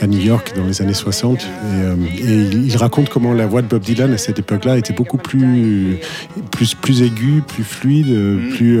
à 0.00 0.06
New 0.06 0.18
York 0.20 0.52
dans 0.56 0.64
les 0.66 0.80
années 0.82 0.94
60 0.94 1.40
et, 1.40 1.44
euh, 1.66 1.94
et 2.18 2.22
il, 2.24 2.66
il 2.66 2.76
raconte 2.76 3.08
comment 3.08 3.32
la 3.32 3.46
voix 3.46 3.62
de 3.62 3.66
Bob 3.66 3.82
Dylan 3.82 4.12
à 4.12 4.18
cette 4.18 4.38
époque-là 4.38 4.78
était 4.78 4.92
beaucoup 4.94 5.18
plus, 5.18 5.98
plus, 6.50 6.74
plus 6.74 7.02
aiguë, 7.02 7.42
plus 7.46 7.64
fluide, 7.64 8.08
euh, 8.10 8.50
plus, 8.56 8.80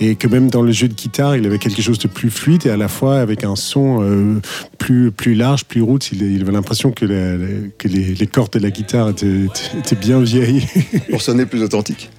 et 0.00 0.16
que 0.16 0.26
même 0.28 0.50
dans 0.50 0.62
le 0.62 0.72
jeu 0.72 0.88
de 0.88 0.94
guitare 0.94 1.36
il 1.36 1.46
avait 1.46 1.58
quelque 1.58 1.82
chose 1.82 1.98
de 1.98 2.08
plus 2.08 2.30
fluide 2.30 2.66
et 2.66 2.70
à 2.70 2.76
la 2.76 2.88
fois 2.88 3.18
avec 3.20 3.44
un 3.44 3.56
son 3.56 4.40
plus, 4.78 5.10
plus 5.12 5.34
large, 5.34 5.64
plus 5.64 5.82
roots. 5.82 6.10
Il, 6.12 6.22
il 6.22 6.42
avait 6.42 6.52
l'impression 6.52 6.90
que, 6.90 7.04
la- 7.04 7.36
la- 7.36 7.46
que 7.78 7.88
les, 7.88 8.14
les 8.14 8.26
cordes 8.36 8.52
de 8.52 8.58
la 8.58 8.70
guitare 8.70 9.08
étaient 9.08 9.96
bien. 9.96 10.22
Pour 11.10 11.22
sonner 11.22 11.46
plus 11.46 11.62
authentique. 11.62 12.10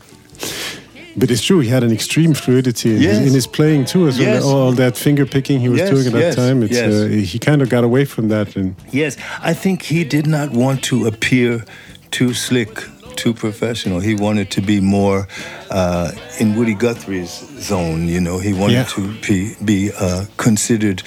But 1.15 1.29
it's 1.31 1.41
true, 1.43 1.59
he 1.61 1.69
had 1.69 1.83
an 1.83 1.91
extreme 1.91 2.33
fluidity 2.35 2.95
in, 2.95 3.01
Yes. 3.01 3.17
in 3.27 3.33
his 3.33 3.47
playing 3.47 3.85
too, 3.85 4.07
as 4.07 4.17
Yes. 4.19 4.43
well. 4.43 4.53
All 4.55 4.71
that 4.75 4.97
finger 4.97 5.25
picking 5.25 5.59
he 5.59 5.69
was 5.69 5.79
Yes, 5.79 5.89
doing 5.91 6.07
at 6.07 6.13
that 6.13 6.35
time. 6.35 6.63
It's, 6.63 6.77
uh, 6.77 7.07
he 7.09 7.39
kind 7.39 7.61
of 7.61 7.69
got 7.69 7.83
away 7.83 8.05
from 8.05 8.29
that. 8.29 8.55
And 8.55 8.75
Yes, 8.91 9.15
I 9.43 9.53
think 9.53 9.83
he 9.83 10.03
did 10.03 10.25
not 10.27 10.51
want 10.53 10.81
to 10.89 11.05
appear 11.07 11.63
too 12.11 12.33
slick, 12.33 12.69
too 13.15 13.33
professional. 13.33 13.99
He 13.99 14.13
wanted 14.15 14.49
to 14.51 14.61
be 14.61 14.79
more 14.79 15.27
uh, 15.71 16.11
in 16.39 16.55
Woody 16.55 16.75
Guthrie's 16.75 17.43
zone. 17.59 18.07
You 18.07 18.21
know, 18.21 18.39
he 18.39 18.53
wanted 18.53 18.73
Yeah. 18.73 18.95
to 18.95 19.01
be, 19.27 19.55
be 19.65 19.91
uh, 19.99 20.25
considered 20.37 21.01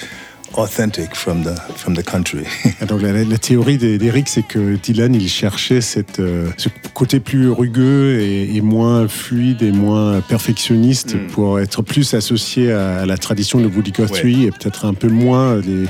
authentic 0.55 1.15
from 1.15 1.43
the 1.43 1.55
from 1.77 1.95
the 1.97 2.03
country. 2.05 2.45
Et 2.83 2.87
donc 2.89 3.03
la, 3.03 3.13
la 3.13 3.39
théorie 3.39 3.79
d'E- 3.79 3.97
d'Eric, 3.99 4.29
c'est 4.29 4.43
que 4.47 4.77
Dylan, 4.77 5.15
il 5.15 5.29
cherchait 5.29 5.81
cette, 5.81 6.21
euh, 6.21 6.49
ce 6.57 6.69
côté 6.95 7.21
plus 7.21 7.49
rugueux 7.51 8.19
et, 8.21 8.57
et 8.57 8.61
moins 8.61 9.07
fluide 9.09 9.63
et 9.63 9.73
moins 9.73 10.21
perfectionniste 10.21 11.15
Mm. 11.15 11.27
pour 11.29 11.61
être 11.61 11.83
plus 11.83 12.15
associé 12.15 12.73
à, 12.73 12.99
à 13.01 13.07
la 13.07 13.17
tradition 13.17 13.61
de 13.61 13.67
Woody 13.67 13.93
Guthrie 13.93 14.45
et 14.45 14.51
peut-être 14.51 14.85
un 14.85 14.95
peu 14.95 15.09
moins 15.09 15.57
les, 15.57 15.85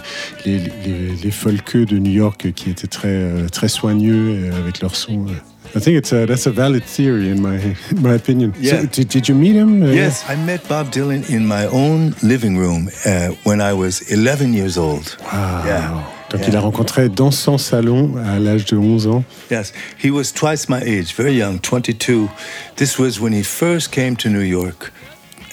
les, 0.46 0.58
les, 0.58 1.14
les 1.22 1.30
folkeux 1.30 1.86
de 1.86 1.98
New 1.98 2.12
York 2.12 2.52
qui 2.54 2.70
étaient 2.70 2.86
très, 2.86 3.08
euh, 3.08 3.48
très 3.48 3.68
soigneux 3.68 4.50
euh, 4.52 4.58
avec 4.58 4.80
leur 4.80 4.94
son. 4.96 5.26
I 5.74 5.78
think 5.78 5.96
it's 5.98 6.12
a, 6.12 6.26
that's 6.26 6.46
a 6.46 6.50
valid 6.50 6.84
theory 6.84 7.28
in 7.30 7.40
my, 7.42 7.56
in 7.90 8.02
my 8.02 8.14
opinion. 8.14 8.54
Yeah. 8.58 8.80
So, 8.80 8.86
did, 8.86 9.08
did 9.08 9.28
you 9.28 9.34
meet 9.34 9.54
him? 9.54 9.82
Uh, 9.82 9.86
yes, 9.86 10.24
I 10.28 10.34
met 10.36 10.66
Bob 10.68 10.90
Dylan 10.90 11.28
in 11.30 11.46
my 11.46 11.66
own 11.66 12.14
living 12.22 12.56
room 12.58 12.88
uh, 13.06 13.28
when 13.44 13.60
I 13.60 13.72
was 13.72 14.00
11 14.10 14.52
years 14.52 14.76
old. 14.76 15.16
Wow. 15.32 15.64
Yeah. 15.64 16.04
Donc 16.30 16.42
Yeah. 16.42 16.48
il 16.50 16.56
a 16.56 16.60
rencontré 16.60 17.08
dans 17.08 17.32
son 17.32 17.58
salon 17.58 18.14
à 18.24 18.38
l'âge 18.38 18.64
de 18.66 18.76
11 18.76 19.08
ans. 19.08 19.24
Yes, 19.50 19.72
he 19.98 20.10
was 20.12 20.30
twice 20.32 20.68
my 20.68 20.80
age, 20.80 21.12
very 21.16 21.32
young, 21.36 21.58
22. 21.58 22.28
This 22.76 22.98
was 22.98 23.20
when 23.20 23.32
he 23.32 23.42
first 23.42 23.90
came 23.90 24.14
to 24.16 24.28
New 24.28 24.38
York, 24.44 24.92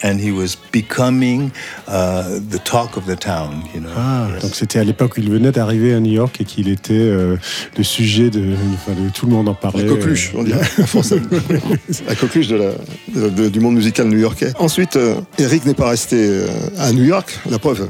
and 0.03 0.19
he 0.19 0.31
was 0.31 0.55
becoming 0.71 1.49
uh, 1.87 2.39
the 2.51 2.59
talk 2.63 2.97
of 2.97 3.05
the 3.05 3.15
town. 3.17 3.63
You 3.73 3.81
know. 3.81 3.89
Ah, 3.97 4.27
Yes. 4.33 4.41
donc 4.43 4.55
c'était 4.55 4.79
à 4.79 4.83
l'époque 4.83 5.13
où 5.17 5.21
il 5.21 5.29
venait 5.31 5.51
d'arriver 5.51 5.93
à 5.93 5.99
New 5.99 6.11
York 6.11 6.39
et 6.39 6.43
qu'il 6.45 6.67
était 6.69 6.93
euh, 6.93 7.37
le 7.77 7.83
sujet 7.83 8.29
de, 8.29 8.41
enfin, 8.73 8.91
de- 9.01 9.09
Tout 9.09 9.25
le 9.25 9.31
monde 9.33 9.49
en 9.49 9.53
parlait. 9.55 9.83
La 9.83 9.89
coqueluche, 9.89 10.31
on 10.35 10.43
dirait. 10.43 10.61
La 12.07 12.15
coqueluche 12.15 12.47
de 12.47 12.55
la, 12.57 12.71
de- 13.15 13.29
de- 13.29 13.49
du 13.49 13.59
monde 13.59 13.75
musical 13.75 14.07
new-yorkais. 14.07 14.51
Ensuite, 14.59 14.95
euh, 14.95 15.15
Eric 15.39 15.65
n'est 15.65 15.73
pas 15.73 15.89
resté 15.89 16.17
euh, 16.19 16.47
à 16.79 16.91
New 16.91 17.03
York, 17.03 17.39
la 17.49 17.59
preuve. 17.59 17.87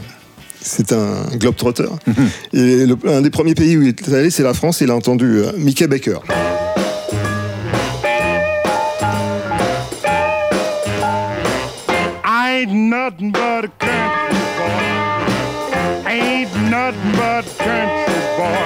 C'est 0.61 0.91
un 0.91 1.23
globe-trotter. 1.35 1.85
Et 2.53 2.85
le- 2.85 2.97
un 3.07 3.21
des 3.21 3.29
premiers 3.29 3.53
pays 3.55 3.77
où 3.77 3.81
il 3.83 3.89
est 3.89 4.13
allé, 4.13 4.29
c'est 4.29 4.43
la 4.43 4.53
France. 4.53 4.81
Il 4.81 4.89
a 4.91 4.95
entendu 4.95 5.41
Mickey 5.57 5.87
Baker. 5.87 6.17
Ain't 12.57 12.71
nothing 12.71 13.31
but 13.31 13.65
a 13.65 13.67
country 13.67 14.39
boy. 14.57 16.09
Ain't 16.09 16.55
nothing 16.71 17.11
but 17.11 17.45
a 17.45 17.53
country 17.69 18.21
boy. 18.37 18.65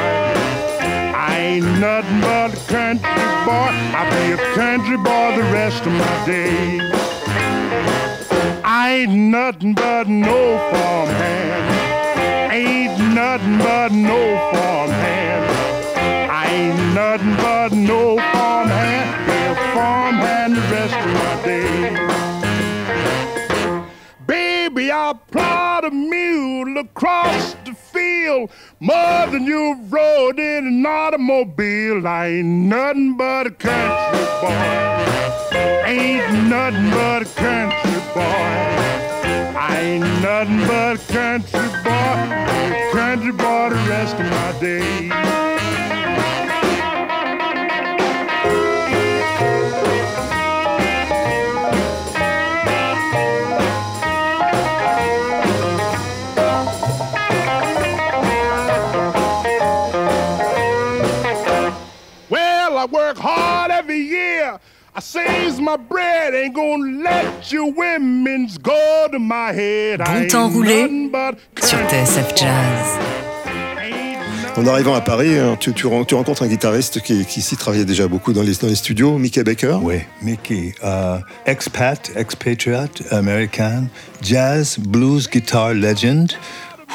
I 1.30 1.38
ain't 1.40 1.80
nothing 1.80 2.22
but 2.22 2.54
a 2.54 2.62
country 2.72 3.26
boy. 3.48 3.72
I'll 3.98 4.10
be 4.16 4.32
a 4.32 4.54
country 4.56 4.96
boy 4.96 5.36
the 5.36 5.44
rest 5.52 5.86
of 5.86 5.92
my 5.92 6.26
days. 6.26 6.82
I 8.64 8.92
ain't 9.00 9.12
nothing 9.12 9.74
but 9.74 10.08
no 10.08 10.40
farmhand. 10.72 12.54
Ain't 12.54 12.98
nothing 13.14 13.58
but 13.58 13.92
no 13.92 14.22
farmhand. 14.54 15.44
I 16.32 16.46
ain't 16.60 16.94
nothing 16.96 17.36
but 17.36 17.72
no 17.74 18.16
farmhand. 18.32 19.08
Be 19.28 19.38
a 19.52 19.56
farmhand 19.76 20.56
the 20.56 20.62
rest 20.76 20.96
of 20.96 21.12
my 21.14 21.46
days. 21.46 22.21
I'll 24.92 25.16
plod 25.16 25.86
a 25.86 25.92
mule 25.92 26.78
across 26.78 27.56
the 27.66 27.74
field 27.74 28.52
more 28.82 29.26
than 29.28 29.46
you 29.46 29.80
rode 29.90 30.38
in 30.38 30.68
an 30.68 30.86
automobile. 30.86 32.06
I 32.06 32.28
ain't 32.28 32.48
nothing 32.48 33.16
but 33.16 33.48
a 33.48 33.52
country 33.52 34.26
boy. 34.42 35.62
Ain't 35.86 36.50
nothing 36.50 36.90
but 36.90 37.22
a 37.22 37.30
country 37.36 38.02
boy. 38.14 38.72
I 39.58 39.80
ain't 39.82 40.22
nothing 40.22 40.68
but 40.68 40.96
a 40.96 41.14
country 41.14 41.70
boy. 41.84 42.92
Country 42.92 43.32
boy 43.32 43.70
the 43.70 43.90
rest 43.90 44.16
of 44.16 44.26
my 44.26 44.60
days. 44.60 45.61
Hard 63.22 63.72
every 63.72 64.00
year. 64.02 64.60
I 64.94 65.00
saves 65.00 65.60
my 65.62 65.78
bread. 65.78 66.34
Ain't 66.34 66.54
gonna 66.54 67.02
let 67.04 67.52
you 67.52 67.74
women's 67.78 68.58
go 68.58 69.08
to 69.12 69.20
my 69.20 69.54
head. 69.54 70.02
I 70.02 70.22
Bon 70.24 70.28
temps 70.28 70.50
roulé 70.50 70.88
sur 71.64 71.78
TSF 71.90 72.36
Jazz. 72.36 73.00
En 74.58 74.68
arrivant 74.68 74.94
à 74.94 75.00
Paris, 75.02 75.40
hein, 75.40 75.56
tu, 75.58 75.72
tu 75.74 75.88
ren- 75.88 76.04
tu 76.04 76.14
rencontres 76.14 76.44
un 76.44 76.48
guitariste 76.48 77.00
qui, 77.02 77.24
qui 77.26 77.40
ici 77.40 77.56
travaillait 77.56 77.86
déjà 77.86 78.10
beaucoup 78.10 78.34
dans 78.34 78.42
les, 78.44 78.54
dans 78.56 78.68
les 78.68 78.76
studios, 78.76 79.18
Mickey 79.18 79.44
Baker? 79.46 79.78
Oui, 79.82 80.00
Mickey, 80.22 80.74
uh, 80.84 81.20
expat, 81.46 82.12
expatriate, 82.18 83.02
American, 83.12 83.88
jazz, 84.22 84.78
blues 84.78 85.30
guitar 85.30 85.74
legend, 85.74 86.38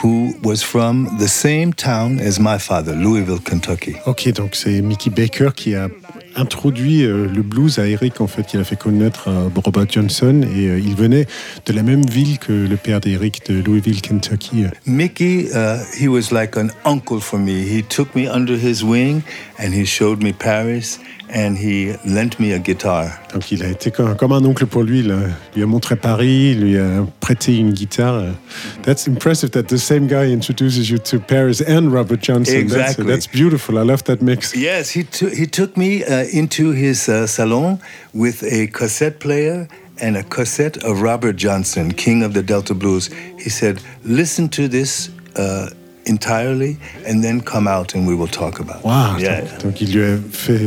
who 0.04 0.34
was 0.44 0.58
from 0.62 1.08
the 1.18 1.26
same 1.26 1.72
town 1.72 2.20
as 2.20 2.38
my 2.38 2.58
father, 2.58 2.94
Louisville, 2.94 3.40
Kentucky. 3.40 3.96
Ok, 4.04 4.30
donc 4.34 4.54
c'est 4.54 4.82
Mickey 4.82 5.08
Baker 5.08 5.48
qui 5.56 5.74
a 5.74 5.88
introduit 6.37 7.03
euh, 7.03 7.27
le 7.27 7.42
blues 7.42 7.79
à 7.79 7.87
Eric, 7.87 8.20
en 8.20 8.27
fait, 8.27 8.46
qui 8.46 8.57
l'a 8.57 8.64
fait 8.64 8.77
connaître 8.77 9.29
Robert 9.64 9.87
Johnson. 9.88 10.42
Et 10.55 10.68
euh, 10.68 10.79
il 10.79 10.94
venait 10.94 11.27
de 11.64 11.72
la 11.72 11.83
même 11.83 12.05
ville 12.07 12.38
que 12.38 12.53
le 12.53 12.77
père 12.77 13.01
d'Eric, 13.01 13.46
de 13.49 13.62
Louisville, 13.62 14.01
Kentucky. 14.01 14.64
Mickey, 14.87 15.49
uh, 15.53 15.79
he 15.99 16.09
was 16.09 16.33
like 16.33 16.57
an 16.57 16.68
uncle 16.85 17.20
for 17.20 17.38
me. 17.38 17.64
He 17.64 17.83
took 17.83 18.14
me 18.14 18.29
under 18.29 18.57
his 18.57 18.85
wing 18.85 19.22
and 19.59 19.72
he 19.72 19.85
showed 19.85 20.22
me 20.22 20.33
Paris 20.33 20.99
and 21.28 21.56
he 21.56 21.94
lent 22.04 22.38
me 22.38 22.52
a 22.52 22.58
guitar. 22.58 23.10
Donc 23.32 23.50
il 23.50 23.62
a 23.62 23.68
été 23.68 23.90
comme, 23.90 24.32
un 24.32 24.44
oncle 24.44 24.66
pour 24.66 24.82
lui. 24.82 25.00
Il 25.00 25.14
lui 25.54 25.62
a 25.62 25.66
montré 25.66 25.96
Paris, 25.96 26.52
il 26.52 26.60
lui 26.60 26.78
a 26.78 27.06
prêté 27.20 27.56
une 27.56 27.72
guitare. 27.72 28.34
That's 28.82 29.06
impressive 29.06 29.50
that 29.50 29.64
the 29.64 29.78
same 29.78 30.06
guy 30.06 30.32
introduces 30.32 30.88
you 30.88 30.98
to 30.98 31.18
Paris 31.18 31.62
and 31.66 31.90
Robert 31.92 32.22
Johnson. 32.22 32.66
That's- 32.66 32.76
Exactly. 32.76 33.06
That's, 33.06 33.26
beautiful. 33.26 33.78
I 33.78 33.82
love 33.82 34.04
that 34.04 34.22
mix. 34.22 34.54
Yes, 34.54 34.90
he, 34.90 35.04
took 35.04 35.32
he 35.32 35.46
took 35.46 35.76
me 35.76 36.04
uh, 36.04 36.24
into 36.32 36.70
his 36.70 37.08
uh, 37.08 37.26
salon 37.26 37.78
with 38.14 38.42
a 38.44 38.68
cassette 38.68 39.18
player 39.18 39.68
and 40.00 40.16
a 40.16 40.22
cassette 40.22 40.76
of 40.84 41.02
Robert 41.02 41.36
Johnson, 41.36 41.92
King 41.92 42.22
of 42.22 42.34
the 42.34 42.42
Delta 42.42 42.74
Blues. 42.74 43.10
He 43.38 43.50
said, 43.50 43.80
Listen 44.04 44.48
to 44.50 44.68
this 44.68 45.10
uh, 45.36 45.70
entirely 46.07 46.77
and 47.09 47.21
then 47.21 47.40
come 47.42 47.66
out 47.69 47.95
and 47.95 48.07
we 48.07 48.14
will 48.14 48.29
talk 48.31 48.61
about 48.61 48.77
it. 48.81 48.85
Wow. 48.85 49.19
Yeah. 49.19 49.40
Donc, 49.40 49.64
donc 49.64 49.81
il 49.81 49.92
lui 49.92 50.03
a 50.05 50.16
fait 50.31 50.61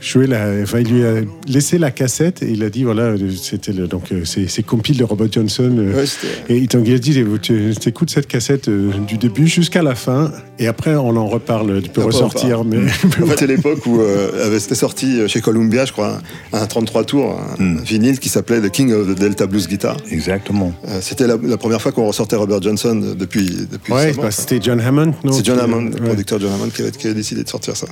jouer 0.00 0.26
la, 0.26 0.48
enfin 0.62 0.80
il 0.80 0.88
lui 0.88 1.04
a 1.04 1.14
laissé 1.48 1.78
la 1.78 1.90
cassette 1.90 2.42
et 2.42 2.50
il 2.50 2.62
a 2.62 2.70
dit 2.70 2.84
voilà 2.84 3.14
c'était 3.40 3.72
donc 3.72 4.12
euh, 4.12 4.24
c'est 4.24 4.62
compile 4.62 4.96
de 4.98 5.04
Robert 5.04 5.28
Johnson 5.30 5.74
euh, 5.78 5.94
Ouais, 5.96 6.04
et 6.48 6.66
donc 6.66 6.84
il 6.86 6.94
a 6.94 6.98
dit 6.98 7.22
tu 7.42 7.74
écoutes 7.86 8.10
cette 8.10 8.26
cassette 8.26 8.68
euh, 8.68 8.92
du 9.06 9.16
début 9.18 9.46
jusqu'à 9.48 9.82
la 9.82 9.94
fin 9.94 10.30
et 10.58 10.66
après 10.66 10.94
on 10.94 11.16
en 11.16 11.26
reparle 11.26 11.82
tu 11.82 11.90
peux 11.90 12.02
Après, 12.02 12.14
on 12.14 12.26
ressortir 12.26 12.64
mais 12.64 12.78
En 12.78 13.26
fait, 13.26 13.36
c'est 13.38 13.46
l'époque 13.46 13.84
où 13.86 14.00
euh, 14.00 14.58
c'était 14.58 14.74
sorti 14.74 15.28
chez 15.28 15.40
Columbia, 15.40 15.84
je 15.84 15.92
crois, 15.92 16.18
un, 16.52 16.62
un 16.62 16.66
33 16.66 17.04
tours, 17.04 17.38
un 17.40 17.56
Hmm. 17.56 17.80
vinyle 17.80 18.18
qui 18.18 18.28
s'appelait 18.28 18.60
The 18.60 18.70
King 18.70 18.92
of 18.92 19.08
the 19.08 19.18
Delta 19.18 19.46
Blues 19.46 19.66
Guitar. 19.66 19.96
Exactement. 20.10 20.72
Euh, 20.88 20.98
c'était 21.00 21.26
la, 21.26 21.36
la 21.42 21.56
première 21.56 21.80
fois 21.80 21.90
qu'on 21.92 22.06
ressortait 22.06 22.36
Robert 22.36 22.60
Johnson 22.62 23.14
depuis, 23.18 23.66
depuis 23.70 23.92
ouais 23.92 24.12
bah, 24.12 24.30
c'était 24.30 24.58
John 24.62 24.75
John 24.76 24.86
Hammond, 24.86 25.14
non 25.24 25.32
C'est 25.32 25.44
John 25.44 25.58
Hammond, 25.58 25.90
le 25.90 26.02
producteur 26.02 26.40
John 26.40 26.52
Hammond, 26.52 26.70
qui 26.70 26.82
a, 26.82 26.90
qui 26.90 27.08
a 27.08 27.14
décidé 27.14 27.42
de 27.42 27.48
sortir 27.48 27.76
ça. 27.76 27.86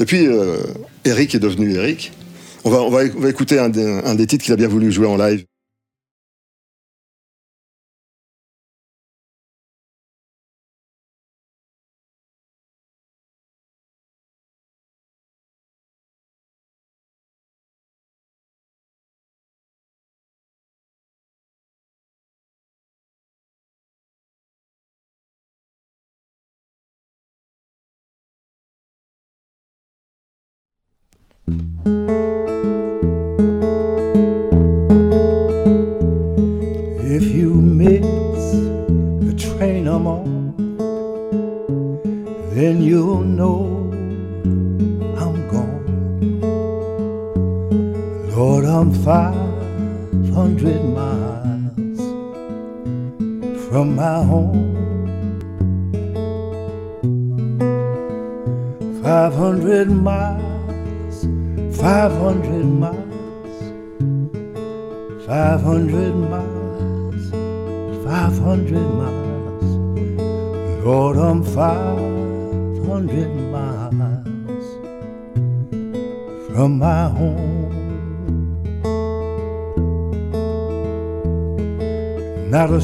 Et 0.00 0.04
puis, 0.04 0.26
euh, 0.26 0.58
Eric 1.04 1.34
est 1.34 1.40
devenu 1.40 1.74
Eric. 1.74 2.12
On 2.64 2.70
va, 2.70 2.82
on 2.82 2.90
va, 2.90 3.28
écouter 3.28 3.58
un 3.58 3.68
des 3.68 4.26
titres 4.26 4.44
qu'il 4.44 4.52
a 4.52 4.56
bien 4.56 4.68
voulu 4.68 4.92
jouer 4.92 5.06
en 5.06 5.16
live. 5.16 5.44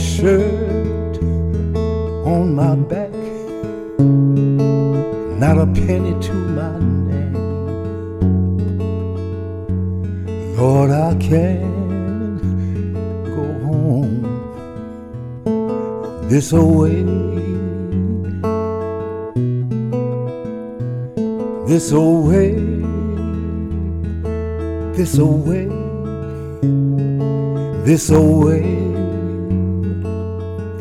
Shirt 0.04 1.16
on 2.26 2.54
my 2.54 2.76
back, 2.76 3.10
not 5.40 5.56
a 5.56 5.66
penny 5.72 6.14
to 6.20 6.32
my 6.32 6.78
name. 7.08 7.34
Lord, 10.56 10.90
I 10.90 11.14
can't 11.16 12.38
go 13.34 13.44
home 13.64 14.22
this 16.28 16.52
away, 16.52 17.02
this 21.66 21.92
away, 21.92 22.52
this 24.96 25.16
away, 25.18 25.68
this 27.84 28.10
away, 28.10 28.83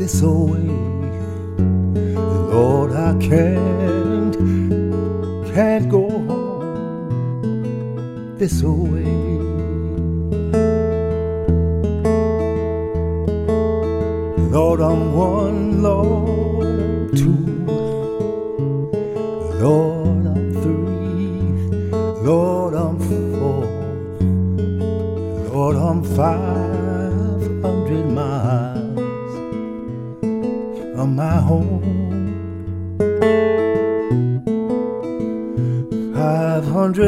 this 0.03 0.21
away. 0.21 0.67
Lord, 2.51 2.91
I 2.91 3.13
can't, 3.19 4.35
can't 5.55 5.87
go 5.89 6.09
home 6.27 7.57
this 8.37 8.63
away. 8.63 9.13
Lord, 14.51 14.81
I'm 14.81 15.13
one, 15.13 15.81
Lord, 15.81 16.42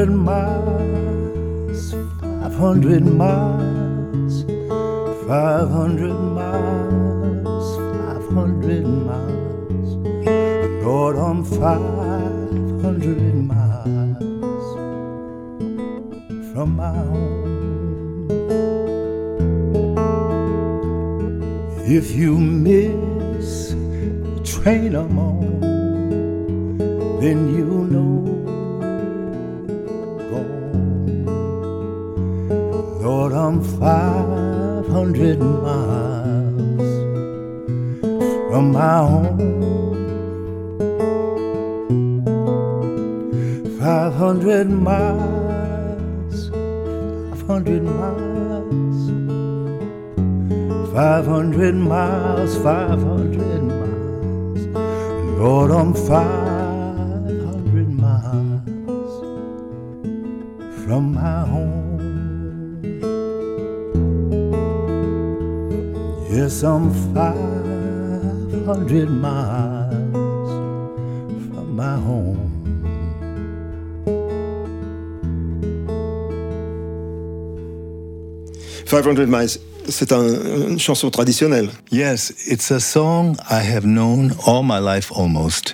500 0.05 0.23
miles, 0.23 1.93
500 2.21 3.05
miles, 3.05 4.43
500 5.27 6.13
miles, 6.13 7.77
500 8.29 8.85
miles. 8.85 9.89
Lord, 10.85 11.15
I'm 11.15 11.43
500 11.43 13.33
miles 13.33 14.67
from 16.53 16.75
my 16.75 16.91
home. 16.93 17.55
If 21.87 22.11
you 22.11 22.37
miss 22.37 23.71
the 23.71 24.41
train 24.43 24.93
I'm 24.93 25.17
on, 25.17 25.34
500 52.65 53.61
miles. 53.61 54.65
Lord, 55.37 55.69
I'm 55.69 55.93
500 55.93 57.89
miles 57.93 59.19
from 60.83 61.13
my 61.13 61.45
home. 61.45 62.01
Yes, 66.31 66.63
I'm 66.63 66.89
500 67.13 69.09
miles 69.11 70.49
from 71.45 71.75
my 71.75 71.97
home. 71.99 72.51
«500 78.87 79.29
Miles, 79.29 79.59
c'est 79.89 80.11
un- 80.11 80.67
une 80.69 80.79
chanson 80.79 81.09
traditionnelle. 81.09 81.69
Yes, 81.91 82.33
it's 82.47 82.71
a 82.71 82.79
song 82.79 83.37
I 83.49 83.61
have 83.61 83.85
known 83.85 84.33
all 84.45 84.63
my 84.63 84.79
life 84.79 85.11
almost. 85.11 85.73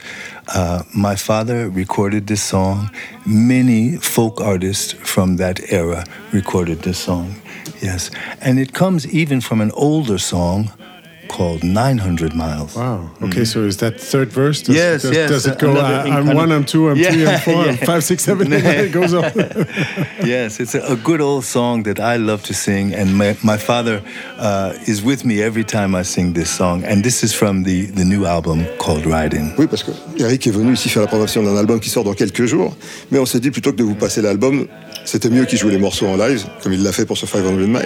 Uh, 0.54 0.82
my 0.94 1.16
father 1.16 1.70
recorded 1.70 2.28
this 2.28 2.42
song. 2.44 2.90
Many 3.26 3.98
folk 4.02 4.42
artists 4.42 4.96
from 5.04 5.38
that 5.38 5.60
era 5.72 6.04
recorded 6.34 6.82
this 6.84 6.98
song. 6.98 7.36
Yes. 7.82 8.12
And 8.42 8.60
it 8.60 8.74
comes 8.74 9.08
even 9.08 9.42
from 9.42 9.62
an 9.62 9.72
older 9.74 10.18
song 10.20 10.72
called 11.32 11.64
900 11.64 12.34
Miles. 12.36 12.76
Wow. 12.76 13.10
Okay, 13.24 13.46
so 13.46 13.64
is 13.66 13.78
that 13.78 13.94
third 14.00 14.30
verse? 14.34 14.62
Does, 14.64 14.76
Yes, 14.76 15.02
does, 15.04 15.12
yes, 15.16 15.30
Does 15.30 15.46
it 15.48 15.58
go? 15.60 15.72
another 15.72 16.12
I, 16.12 16.18
I'm 16.18 16.36
one, 16.36 16.52
I'm 16.52 16.66
two, 16.66 16.90
I'm 16.90 16.96
three, 16.96 17.24
Yeah, 17.24 17.32
I'm 17.36 17.40
four, 17.40 17.62
I'm 17.64 17.76
yeah. 17.76 17.86
five, 17.86 18.04
six, 18.04 18.24
seven, 18.24 18.52
eight. 18.58 18.66
It 18.66 18.92
goes 18.92 19.14
on. 19.14 19.24
yes, 20.24 20.60
it's 20.60 20.76
a, 20.76 20.82
a 20.92 20.96
good 20.96 21.22
old 21.22 21.46
song 21.46 21.84
that 21.84 22.00
I 22.00 22.18
love 22.18 22.42
to 22.44 22.54
sing, 22.54 22.94
and 22.94 23.18
my, 23.18 23.36
my 23.44 23.58
father 23.58 24.02
uh, 24.40 24.74
is 24.88 25.02
with 25.02 25.24
me 25.26 25.42
every 25.42 25.64
time 25.64 25.96
I 25.96 26.04
sing 26.04 26.34
this 26.34 26.50
song. 26.50 26.84
And 26.84 27.04
this 27.04 27.24
is 27.24 27.34
from 27.34 27.64
the, 27.64 27.86
the 27.96 28.04
new 28.06 28.26
album 28.26 28.66
called 28.78 29.06
Riding. 29.06 29.54
Oui, 29.58 29.68
parce 29.68 29.84
que 29.84 29.92
Eric 30.20 30.48
est 30.48 30.52
venu 30.54 30.74
ici 30.74 30.90
faire 30.90 31.02
la 31.04 31.08
promotion 31.08 31.44
d'un 31.44 31.56
album 31.58 31.80
qui 31.80 31.90
sort 31.90 32.04
dans 32.04 32.14
quelques 32.14 32.46
jours, 32.46 32.76
mais 33.10 33.20
on 33.20 33.26
s'est 33.26 33.40
dit 33.40 33.52
plutôt 33.52 33.72
que 33.72 33.78
de 33.78 33.84
vous 33.84 33.96
passer 33.96 34.22
l'album, 34.22 34.68
c'était 35.06 35.30
mieux 35.30 35.46
qu'il 35.46 35.58
joue 35.58 35.70
les 35.70 35.78
morceaux 35.80 36.08
en 36.08 36.18
live, 36.18 36.44
comme 36.62 36.74
il 36.74 36.84
l'a 36.84 36.92
fait 36.92 37.06
pour 37.06 37.18
ce 37.18 37.26
500 37.26 37.52
Miles. 37.54 37.80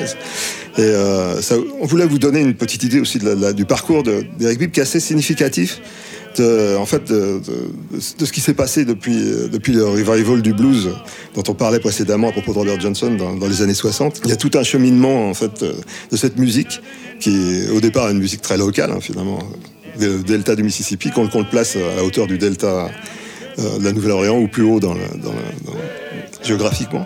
Et 0.77 0.81
euh, 0.81 1.41
ça, 1.41 1.55
on 1.79 1.85
voulait 1.85 2.05
vous 2.05 2.19
donner 2.19 2.41
une 2.41 2.53
petite 2.53 2.83
idée 2.83 2.99
aussi 2.99 3.17
de 3.19 3.25
la- 3.29 3.34
du 3.53 3.65
parcours 3.65 4.03
de- 4.03 4.25
d'Eric 4.39 4.59
Bibb 4.59 4.71
qui 4.71 4.79
est 4.79 4.83
assez 4.83 4.99
significatif. 4.99 5.81
De, 6.37 6.75
en 6.75 6.85
fait, 6.85 7.07
de, 7.07 7.39
de- 7.39 7.95
de 8.19 8.25
ce 8.25 8.31
qui 8.33 8.41
s'est 8.41 8.53
passé 8.53 8.83
depuis, 8.83 9.15
euh, 9.17 9.47
depuis 9.47 9.71
le 9.71 9.85
revival 9.85 10.41
du 10.41 10.53
blues 10.53 10.89
dont 11.33 11.43
on 11.47 11.53
parlait 11.53 11.79
précédemment 11.79 12.27
à 12.27 12.31
propos 12.33 12.51
de 12.51 12.57
Robert 12.59 12.77
Johnson 12.77 13.15
dans, 13.17 13.47
les 13.47 13.61
années 13.61 13.73
60. 13.73 14.19
Il 14.25 14.29
y 14.29 14.33
a 14.33 14.35
tout 14.35 14.51
un 14.55 14.63
cheminement 14.63 15.29
en 15.29 15.33
fait 15.33 15.63
euh, 15.63 15.71
de 16.11 16.17
cette 16.17 16.37
musique 16.37 16.81
qui 17.21 17.61
au 17.73 17.79
départ 17.79 18.09
une 18.09 18.19
musique 18.19 18.41
très 18.41 18.57
locale 18.57 18.91
hein, 18.91 18.99
finalement 18.99 19.39
le 19.97 20.23
delta 20.23 20.57
du 20.57 20.63
Mississippi, 20.63 21.09
qu'on 21.09 21.23
le 21.23 21.49
place 21.49 21.77
à 21.77 21.95
la 21.95 22.03
hauteur 22.03 22.27
du 22.27 22.37
delta 22.37 22.89
euh, 23.57 23.79
de 23.79 23.83
la 23.85 23.93
Nouvelle-Orléans 23.93 24.37
ou 24.37 24.49
plus 24.49 24.63
haut 24.63 24.81
dans- 24.81 24.93
géographiquement. 26.43 27.05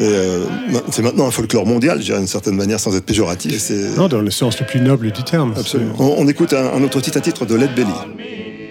Euh, 0.00 0.44
c'est 0.90 1.02
maintenant 1.02 1.26
un 1.26 1.30
folklore 1.30 1.64
mondial, 1.66 1.98
je 2.00 2.04
dirais 2.04 2.18
d'une 2.18 2.26
certaine 2.26 2.56
manière, 2.56 2.78
sans 2.78 2.94
être 2.96 3.06
péjoratif. 3.06 3.70
Non, 3.96 4.08
dans 4.08 4.20
le 4.20 4.30
sens 4.30 4.60
le 4.60 4.66
plus 4.66 4.80
noble 4.80 5.10
du 5.10 5.22
terme. 5.22 5.54
Absolument. 5.56 5.94
On, 5.98 6.16
on 6.18 6.28
écoute 6.28 6.52
un, 6.52 6.74
un 6.74 6.82
autre 6.82 7.00
titre, 7.00 7.16
un 7.16 7.22
titre 7.22 7.46
de 7.46 7.54
Led 7.54 7.74
Belly. 7.74 7.88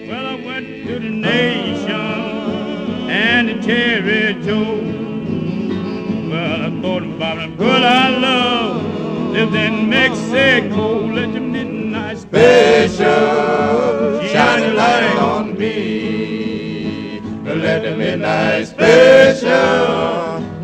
Well, 0.08 0.26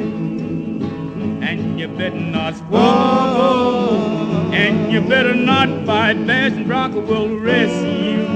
And 1.43 1.79
you 1.79 1.87
better 1.89 2.15
not 2.19 2.55
squabble. 2.57 4.53
And 4.53 4.91
you 4.91 5.01
better 5.01 5.35
not 5.35 5.85
fight. 5.85 6.25
Bass 6.27 6.53
and 6.53 6.67
Bronco 6.67 7.01
will 7.01 7.37
arrest 7.37 7.75
you. 7.85 8.27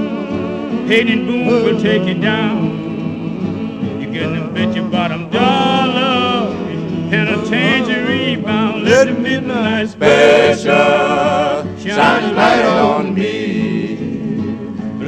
Hayden 0.88 1.26
Boone 1.26 1.46
will 1.64 1.80
take 1.80 2.04
you 2.04 2.14
down. 2.20 4.00
You're 4.00 4.14
gonna 4.14 4.48
bet 4.52 4.74
your 4.74 4.88
bottom 4.88 5.30
dollar. 5.30 6.54
Penitentiary 7.10 8.36
bound. 8.36 8.84
Let 8.84 9.06
the 9.08 9.14
midnight 9.14 9.90
special 9.90 10.74
shine 11.78 12.24
a 12.24 12.32
light 12.32 12.64
on 12.64 13.14
me. 13.14 13.35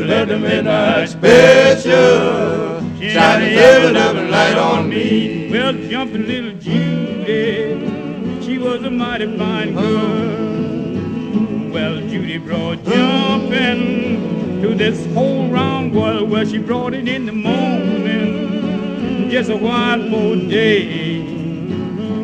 Let 0.09 0.29
the 0.29 0.39
midnight 0.39 1.11
special 1.11 2.81
shine 2.99 3.43
a 3.43 3.57
ever 3.57 3.93
loving 3.93 4.31
light 4.31 4.57
on 4.57 4.89
me. 4.89 5.51
Well, 5.53 5.75
jumping 5.75 6.27
little 6.27 6.53
Judy, 6.53 8.41
she 8.43 8.57
was 8.57 8.83
a 8.85 8.91
mighty 8.91 9.37
fine 9.37 9.75
girl. 9.75 11.71
Well, 11.71 12.01
Judy 12.09 12.39
brought 12.39 12.83
jumping 12.85 14.63
to 14.63 14.75
this 14.75 15.05
whole 15.13 15.47
round 15.49 15.95
world 15.95 16.31
where 16.31 16.47
she 16.47 16.57
brought 16.57 16.95
it 16.95 17.07
in 17.07 17.27
the 17.27 17.33
morning, 17.33 19.29
just 19.29 19.51
a 19.51 19.57
while 19.59 20.01
for 20.09 20.37
day. 20.37 21.21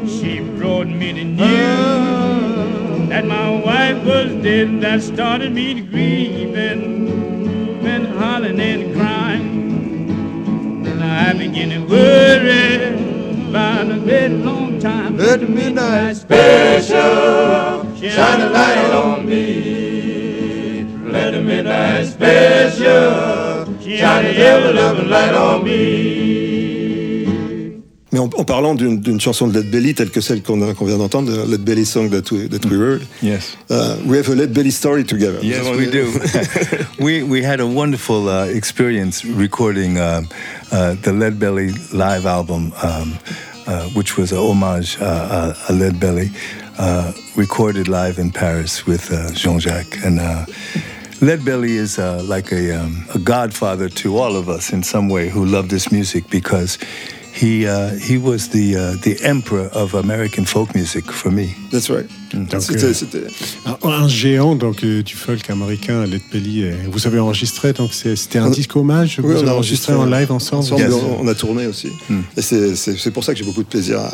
She 0.09 0.41
brought 0.41 0.87
me 0.89 1.13
the 1.13 1.25
news 1.25 3.09
that 3.11 3.27
my 3.27 3.51
wife 3.61 4.03
was 4.07 4.33
dead. 4.43 4.81
That 4.81 5.03
started 5.03 5.53
me 5.53 5.75
to 5.75 5.83
grieving, 5.83 7.24
hollering 8.45 8.61
and 8.61 8.95
crying. 8.95 10.83
Now 10.83 11.31
I 11.31 11.33
begin 11.33 11.71
to 11.71 11.81
worry 11.87 13.49
about 13.49 13.91
a 13.91 13.95
very 13.95 14.29
long 14.29 14.79
time. 14.79 15.17
Let 15.17 15.41
the 15.41 15.47
midnight 15.47 16.17
special 16.17 17.97
shine 17.97 18.41
a 18.41 18.51
light 18.51 18.91
on 18.93 19.27
me. 19.27 20.85
Let 21.11 21.33
the 21.33 21.41
midnight 21.43 22.07
special 22.07 23.81
shine 23.81 24.27
a 24.27 24.29
ever 24.29 24.73
loving 24.73 25.09
light 25.09 25.35
on 25.35 25.65
me. 25.65 26.44
Mais 28.15 28.21
en, 28.21 28.31
en 28.37 28.45
parlant 28.45 28.77
d'une 28.77 29.21
chanson 29.21 29.49
de 29.49 29.55
Led 29.55 29.69
Belly 29.73 29.93
telle 29.93 30.11
que 30.11 30.21
celle 30.21 30.41
qu'on 30.41 30.73
qu'on 30.75 30.85
vient 30.87 30.99
d'entendre, 30.99 31.33
de 31.33 31.51
Led 31.51 31.63
Belly 31.63 31.85
Song 31.85 32.09
That 32.11 32.31
We, 32.31 32.49
that 32.49 32.65
we 32.65 32.77
Heard, 32.79 33.03
Yes. 33.21 33.57
uh, 33.71 33.97
we 34.07 34.17
have 34.17 34.29
a 34.29 34.37
Led 34.37 34.53
Belly 34.55 34.71
story 34.71 35.03
together. 35.03 35.41
Yes, 35.43 35.67
we 35.77 35.91
do. 35.91 36.07
we 37.05 37.25
we 37.25 37.43
had 37.43 37.59
a 37.59 37.67
wonderful 37.67 38.29
uh, 38.29 38.47
experience 38.47 39.25
recording 39.25 39.99
um, 39.99 40.29
uh, 40.71 40.95
the 41.03 41.13
Lead 41.13 41.41
Belly 41.41 41.73
live 41.93 42.25
album, 42.25 42.73
um, 42.85 43.19
uh, 43.67 43.89
which 43.97 44.17
was 44.17 44.31
a 44.31 44.39
homage 44.39 44.97
uh, 45.01 45.05
uh, 45.07 45.71
a 45.71 45.73
Lead 45.73 45.99
Belly, 45.99 46.31
uh, 46.79 47.11
recorded 47.35 47.89
live 47.89 48.21
in 48.21 48.31
Paris 48.31 48.87
with 48.87 49.11
uh, 49.11 49.33
Jean-Jacques 49.33 49.99
and. 50.05 50.21
Uh, 50.21 50.47
Lead 51.21 51.45
Belly 51.45 51.77
is 51.79 51.99
uh, 51.99 52.23
like 52.29 52.53
a, 52.53 52.73
um, 52.73 53.07
a 53.15 53.19
godfather 53.19 53.89
to 53.89 54.19
all 54.19 54.37
of 54.37 54.49
us 54.49 54.73
in 54.73 54.83
some 54.83 55.09
way 55.09 55.31
who 55.31 55.45
love 55.47 55.69
this 55.69 55.91
music 55.91 56.29
because 56.29 56.77
he 57.41 57.67
uh, 57.67 57.91
he 57.99 58.17
was 58.17 58.49
the 58.51 58.75
uh, 58.77 58.97
the 59.03 59.17
emperor 59.23 59.69
of 59.73 59.95
American 59.95 60.45
folk 60.47 60.75
music 60.75 61.11
for 61.11 61.31
me. 61.33 61.49
That's 61.73 61.91
right. 61.91 62.07
Donc, 62.33 62.61
C'était- 62.63 62.85
euh, 62.85 62.93
c'était- 62.95 63.27
un, 63.67 63.77
un 63.89 64.09
géant 64.09 64.55
donc 64.57 64.83
euh, 64.85 65.03
du 65.03 65.15
folk 65.15 65.49
américain, 65.51 66.05
Led 66.07 66.23
Belly. 66.33 66.63
euh, 66.65 66.75
Vous 66.91 67.07
avez 67.07 67.19
enregistré 67.21 67.73
donc 67.73 67.93
c'était 67.95 68.39
un 68.39 68.47
On- 68.47 68.51
disque 68.51 68.75
hommage. 68.77 69.19
Oui, 69.23 69.25
vous 69.33 69.37
on 69.39 69.41
avez 69.41 69.49
a 69.51 69.55
enregistré 69.55 69.93
enregistré 69.93 69.95
en 70.17 70.19
live 70.21 70.33
ensemble? 70.33 70.63
ensemble, 70.65 70.83
Yes. 70.83 70.93
on, 71.21 71.29
a 71.29 71.35
tourné 71.35 71.67
aussi. 71.67 71.89
Et 72.37 72.43
c'est- 72.43 72.75
c'est 72.77 72.97
c'est 72.99 73.11
pour 73.11 73.25
ça 73.25 73.33
que 73.33 73.39
j'ai 73.39 73.45
beaucoup 73.45 73.63
de 73.63 73.69
plaisir 73.69 73.99
à, 74.01 74.11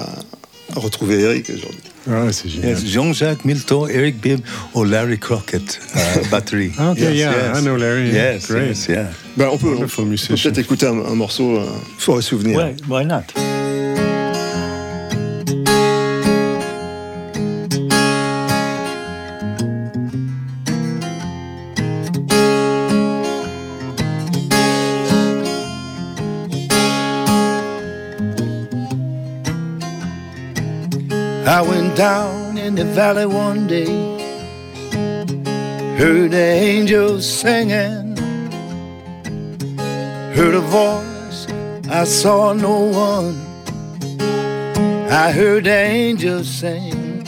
à 0.77 0.81
retrouver 0.81 1.21
Eric 1.21 1.51
aujourd'hui. 1.51 1.81
Ah, 2.11 2.33
c'est 2.33 2.49
génial. 2.49 2.71
Yes, 2.71 2.85
Jean-Jacques 2.87 3.45
Milton, 3.45 3.87
Eric 3.89 4.21
Bibb, 4.21 4.41
or 4.75 4.85
Larry 4.87 5.19
Crockett, 5.19 5.79
uh, 5.95 6.29
battery. 6.31 6.73
Ah, 6.79 6.91
okay, 6.91 7.15
yeah, 7.15 7.55
I 7.57 7.61
know 7.63 7.77
Larry. 7.77 8.11
Yes, 8.11 8.49
Great. 8.49 8.69
yes, 8.69 8.89
yeah. 8.89 9.11
Ben, 9.37 9.49
on 9.51 9.59
peut, 9.59 9.77
peut 9.77 9.87
peut-être 9.87 10.59
écouter 10.59 10.87
un, 10.87 10.99
un 10.99 11.15
morceau 11.15 11.57
euh, 11.57 11.67
fort 11.99 12.19
et 12.19 12.23
souvenir. 12.23 12.59
Why, 12.59 12.75
why 12.89 13.05
not? 13.05 13.50
Valley 33.01 33.25
one 33.25 33.67
day, 33.67 33.97
heard 35.97 36.33
the 36.33 36.49
angels 36.71 37.25
singing, 37.27 38.15
heard 40.37 40.55
a 40.55 40.61
voice, 40.61 41.47
I 41.89 42.05
saw 42.05 42.53
no 42.53 42.77
one. 43.09 43.37
I 45.11 45.33
heard 45.33 45.65
the 45.65 45.81
angels 46.03 46.47
sing. 46.47 47.25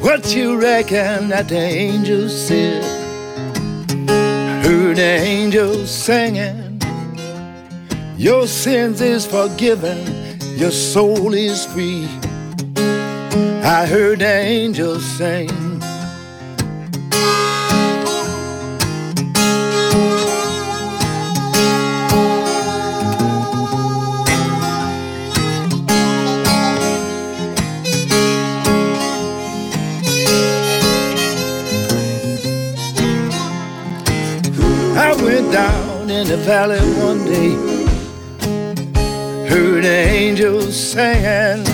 What 0.00 0.32
you 0.32 0.60
reckon 0.60 1.30
that 1.30 1.48
the 1.48 1.64
angels 1.86 2.32
said? 2.46 2.84
Heard 4.64 4.96
the 4.98 5.14
angels 5.34 5.90
singing. 5.90 6.80
Your 8.16 8.46
sins 8.46 9.00
is 9.00 9.26
forgiven, 9.26 9.98
your 10.56 10.70
soul 10.70 11.34
is 11.34 11.66
free. 11.66 12.06
I 13.66 13.86
heard 13.86 14.20
angels 14.20 15.02
sing. 15.02 15.48
I 34.96 35.14
went 35.22 35.50
down 35.50 36.10
in 36.10 36.28
the 36.28 36.36
valley 36.44 36.80
one 37.02 37.24
day, 37.24 37.54
heard 39.48 39.86
angels 39.86 40.78
singing. 40.78 41.73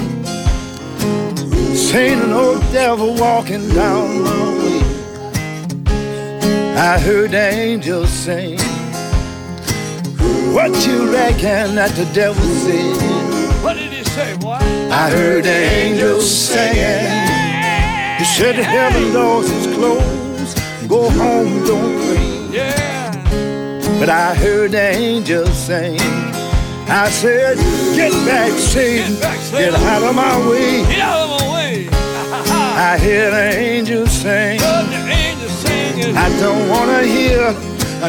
Seen 1.91 2.21
an 2.21 2.31
old 2.31 2.61
devil 2.71 3.15
walking 3.17 3.69
down 3.71 4.23
my 4.23 4.59
way. 4.59 4.81
I 6.77 7.01
heard 7.01 7.33
the 7.33 7.49
angels 7.51 8.11
sing. 8.11 8.61
What 10.55 10.71
you 10.87 11.13
reckon 11.13 11.75
that 11.75 11.91
the 11.97 12.05
devil 12.15 12.45
said? 12.63 13.65
What 13.65 13.75
did 13.75 13.93
he 13.93 14.05
say, 14.05 14.37
boy? 14.37 14.53
I 14.53 15.11
heard 15.11 15.43
the 15.43 15.51
angels 15.51 16.31
singing. 16.31 17.11
He 18.19 18.25
said 18.25 18.55
the 18.55 18.63
heaven 18.63 19.13
doors 19.13 19.51
is 19.51 19.67
closed. 19.75 20.59
Go 20.89 21.11
home, 21.11 21.67
don't 21.67 21.93
pray. 22.07 22.57
Yeah. 22.57 23.99
But 23.99 24.11
I 24.11 24.37
heard 24.37 24.71
the 24.71 24.95
angels 24.95 25.59
sing. 25.59 25.99
I 26.89 27.11
said, 27.11 27.57
get 27.97 28.13
back, 28.27 28.53
Satan. 28.53 29.15
Get 29.15 29.23
back, 29.23 29.39
Satan. 29.39 29.73
Get 29.73 29.83
out 29.83 30.03
of 30.05 30.15
my 30.15 30.49
way. 30.49 30.83
Get 30.87 31.20
I 32.81 32.97
hear 32.99 33.31
the 33.31 33.59
angels 33.59 34.11
sing. 34.11 34.59
The 34.59 34.65
angels 34.65 35.53
sing 35.53 36.17
I 36.17 36.31
don't 36.41 36.67
wanna 36.71 37.03
hear 37.03 37.55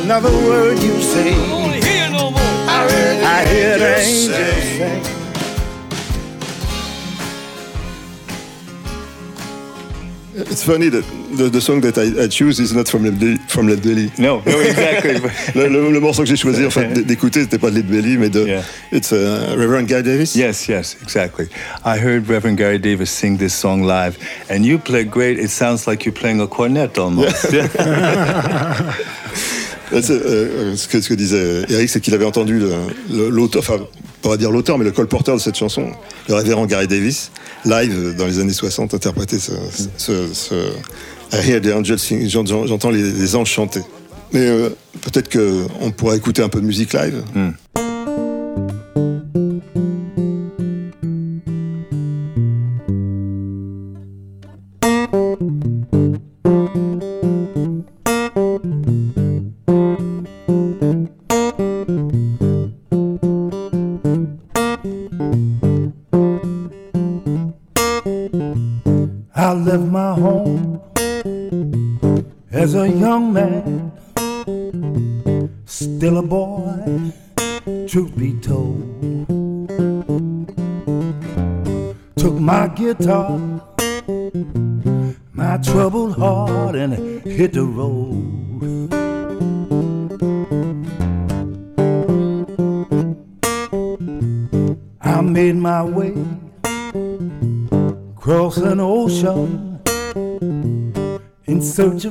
another 0.02 0.32
word 0.48 0.82
you 0.82 1.02
say. 1.02 1.34
I 1.34 1.36
don't 1.36 1.52
wanna 1.52 1.86
hear 1.86 2.10
no 2.10 2.32
more. 2.32 2.40
I 2.40 2.88
hear 2.90 3.20
the, 3.20 3.26
I 3.26 3.46
hear 3.46 3.78
the 3.80 3.98
angels, 3.98 4.30
angels 4.30 4.64
sing. 4.78 5.04
sing. 5.04 5.18
It's 10.54 10.64
funny 10.64 10.88
that 10.88 11.04
the, 11.36 11.50
the 11.50 11.60
song 11.62 11.82
that 11.82 11.98
I, 11.98 12.24
I 12.24 12.28
choose 12.28 12.60
is 12.60 12.74
not 12.74 12.88
from 12.88 13.04
Led 13.04 13.20
Belly. 13.20 13.38
From 13.48 13.68
Led 13.68 13.82
Belly. 13.82 14.12
No, 14.18 14.42
no, 14.46 14.60
exactly. 14.62 15.20
le, 15.56 15.68
le- 15.70 15.92
le 15.92 16.00
morceau 16.00 16.24
que 16.24 16.30
j'ai 16.30 16.36
choisi 16.38 16.66
en 16.66 16.70
fait, 16.70 16.94
d'écouter, 17.06 17.42
c'était 17.42 17.58
pas 17.60 17.70
de 17.72 17.76
Led 17.78 17.88
Belly, 17.88 18.18
mais 18.18 18.30
de 18.30 18.48
it's 18.92 19.12
uh, 19.12 19.56
Reverend 19.56 19.88
Guy 19.88 20.04
Davis. 20.04 20.36
Yes, 20.36 20.68
yes, 20.68 20.98
exactly. 21.02 21.48
I 21.86 21.98
heard 21.98 22.28
Reverend 22.30 22.58
Gary 22.58 22.80
Davis 22.80 23.10
sing 23.10 23.38
this 23.38 23.54
song 23.54 23.84
live, 23.84 24.18
and 24.50 24.64
you 24.66 24.78
play 24.78 25.04
great. 25.06 25.38
It 25.40 25.50
sounds 25.50 25.88
like 25.88 26.06
you're 26.06 26.14
playing 26.14 26.42
a 26.42 26.48
cornet 26.48 26.98
almost. 26.98 27.36
C'est, 29.92 30.12
euh, 30.12 30.76
ce, 30.76 30.88
que, 30.88 31.02
ce 31.02 31.10
que 31.10 31.14
disait 31.14 31.64
Eric, 31.70 31.90
c'est 31.90 32.00
qu'il 32.00 32.14
avait 32.14 32.26
entendu 32.26 32.62
l'auteur, 33.10 33.62
enfin, 33.62 33.84
on 34.24 34.30
va 34.30 34.38
dire 34.38 34.52
l'auteur, 34.52 34.78
mais 34.78 34.86
le 34.86 34.92
colporteur 34.92 35.36
de 35.36 35.42
cette 35.42 35.58
chanson, 35.58 35.92
le 36.30 36.36
révérend 36.36 36.66
Gary 36.66 36.88
Davis, 36.88 37.32
live 37.66 38.16
dans 38.18 38.26
les 38.26 38.40
années 38.40 38.54
60, 38.54 38.94
interpréter 38.94 39.38
ce. 39.40 39.52
ce, 39.98 40.54
et 41.34 41.60
des 41.60 41.74
j'entends 42.28 42.90
les, 42.90 43.36
anges 43.36 43.50
chanter. 43.50 43.82
Mais 44.34 44.48
euh, 44.48 44.70
peut-être 45.02 45.30
qu'on 45.30 45.92
pourra 45.92 46.16
écouter 46.16 46.42
un 46.42 46.50
peu 46.50 46.62
de 46.62 46.66
musique 46.66 46.94
live. 46.94 47.24
Hmm. 47.34 47.52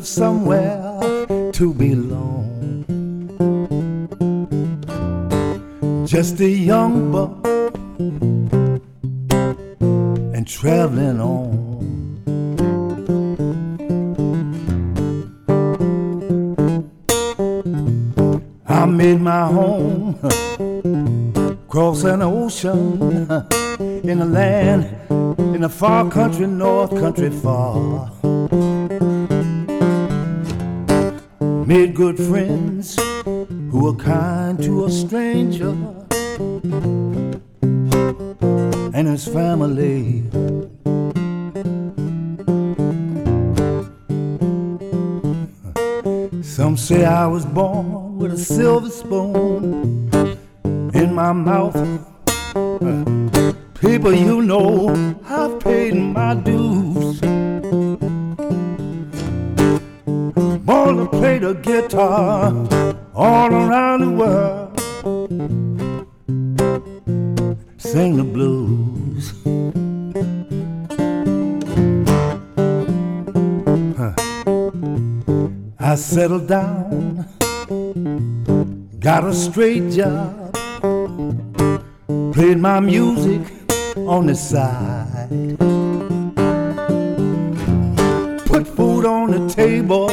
Of 0.00 0.06
somewhere 0.06 0.80
to 1.52 1.74
belong. 1.74 2.86
Just 6.06 6.40
a 6.40 6.48
young 6.48 7.12
buck 7.12 7.46
and 10.34 10.48
traveling 10.48 11.20
on. 11.20 11.42
I 18.66 18.86
made 18.86 19.20
my 19.20 19.46
home 19.48 20.18
across 21.68 22.04
an 22.04 22.22
ocean 22.22 23.02
in 24.02 24.22
a 24.22 24.24
land 24.24 24.82
in 25.54 25.64
a 25.64 25.68
far 25.68 26.10
country, 26.10 26.46
north 26.46 26.92
country 26.98 27.28
far. 27.28 28.19
Made 31.70 31.94
good 31.94 32.16
friends 32.16 32.96
who 33.24 33.84
were 33.84 33.94
kind 33.94 34.60
to 34.60 34.86
a 34.86 34.90
stranger 34.90 35.76
and 38.92 39.06
his 39.06 39.28
family. 39.28 40.24
Some 46.42 46.76
say 46.76 47.04
I 47.04 47.28
was 47.28 47.46
born 47.46 48.18
with 48.18 48.32
a 48.32 48.38
silver 48.38 48.90
spoon 48.90 49.29
Born 60.90 61.06
to 61.06 61.18
play 61.18 61.38
the 61.38 61.54
guitar 61.54 62.52
all 63.14 63.52
around 63.52 64.00
the 64.00 64.10
world. 64.10 64.80
Sing 67.78 68.16
the 68.16 68.24
blues. 68.24 69.32
Huh. 73.96 74.14
I 75.78 75.94
settled 75.94 76.48
down, 76.48 77.24
got 78.98 79.22
a 79.24 79.32
straight 79.32 79.92
job, 79.92 80.52
played 82.32 82.58
my 82.58 82.80
music 82.80 83.42
on 83.96 84.26
the 84.26 84.34
side. 84.34 85.28
Put 88.44 88.66
food 88.66 89.06
on 89.06 89.30
the 89.30 89.48
table, 89.54 90.10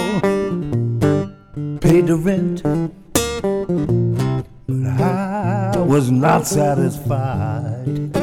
I 6.17 6.19
was 6.19 6.23
not 6.23 6.47
satisfied. 6.47 8.13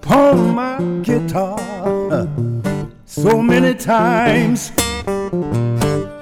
Pawned 0.00 0.54
my 0.56 0.80
guitar 1.02 2.28
so 3.04 3.40
many 3.40 3.74
times, 3.74 4.72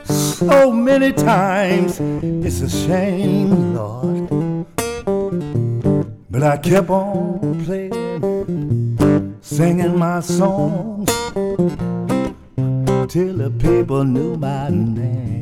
so 0.04 0.70
many 0.70 1.12
times. 1.12 2.00
It's 2.00 2.60
a 2.60 2.68
shame, 2.68 3.74
Lord. 3.74 4.66
But 6.30 6.42
I 6.42 6.58
kept 6.58 6.90
on 6.90 7.64
playing, 7.64 9.38
singing 9.40 9.98
my 9.98 10.20
songs 10.20 11.08
till 13.10 13.36
the 13.38 13.50
people 13.58 14.04
knew 14.04 14.36
my 14.36 14.68
name. 14.68 15.41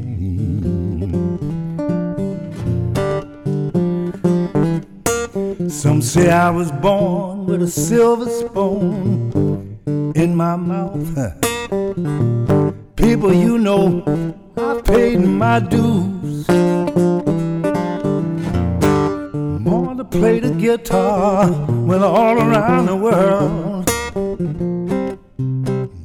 Some 5.81 6.03
say 6.03 6.31
I 6.31 6.51
was 6.51 6.71
born 6.71 7.47
with 7.47 7.63
a 7.63 7.67
silver 7.67 8.29
spoon 8.29 9.81
in 10.15 10.37
my 10.37 10.55
mouth. 10.55 11.17
People, 12.97 13.33
you 13.33 13.57
know, 13.57 14.03
I 14.59 14.83
paid 14.83 15.21
my 15.21 15.59
dues. 15.59 16.47
Born 19.65 19.97
to 19.97 20.05
play 20.05 20.41
the 20.41 20.55
guitar, 20.59 21.51
went 21.51 22.05
all 22.05 22.37
around 22.37 22.85
the 22.85 22.97
world. 22.97 23.87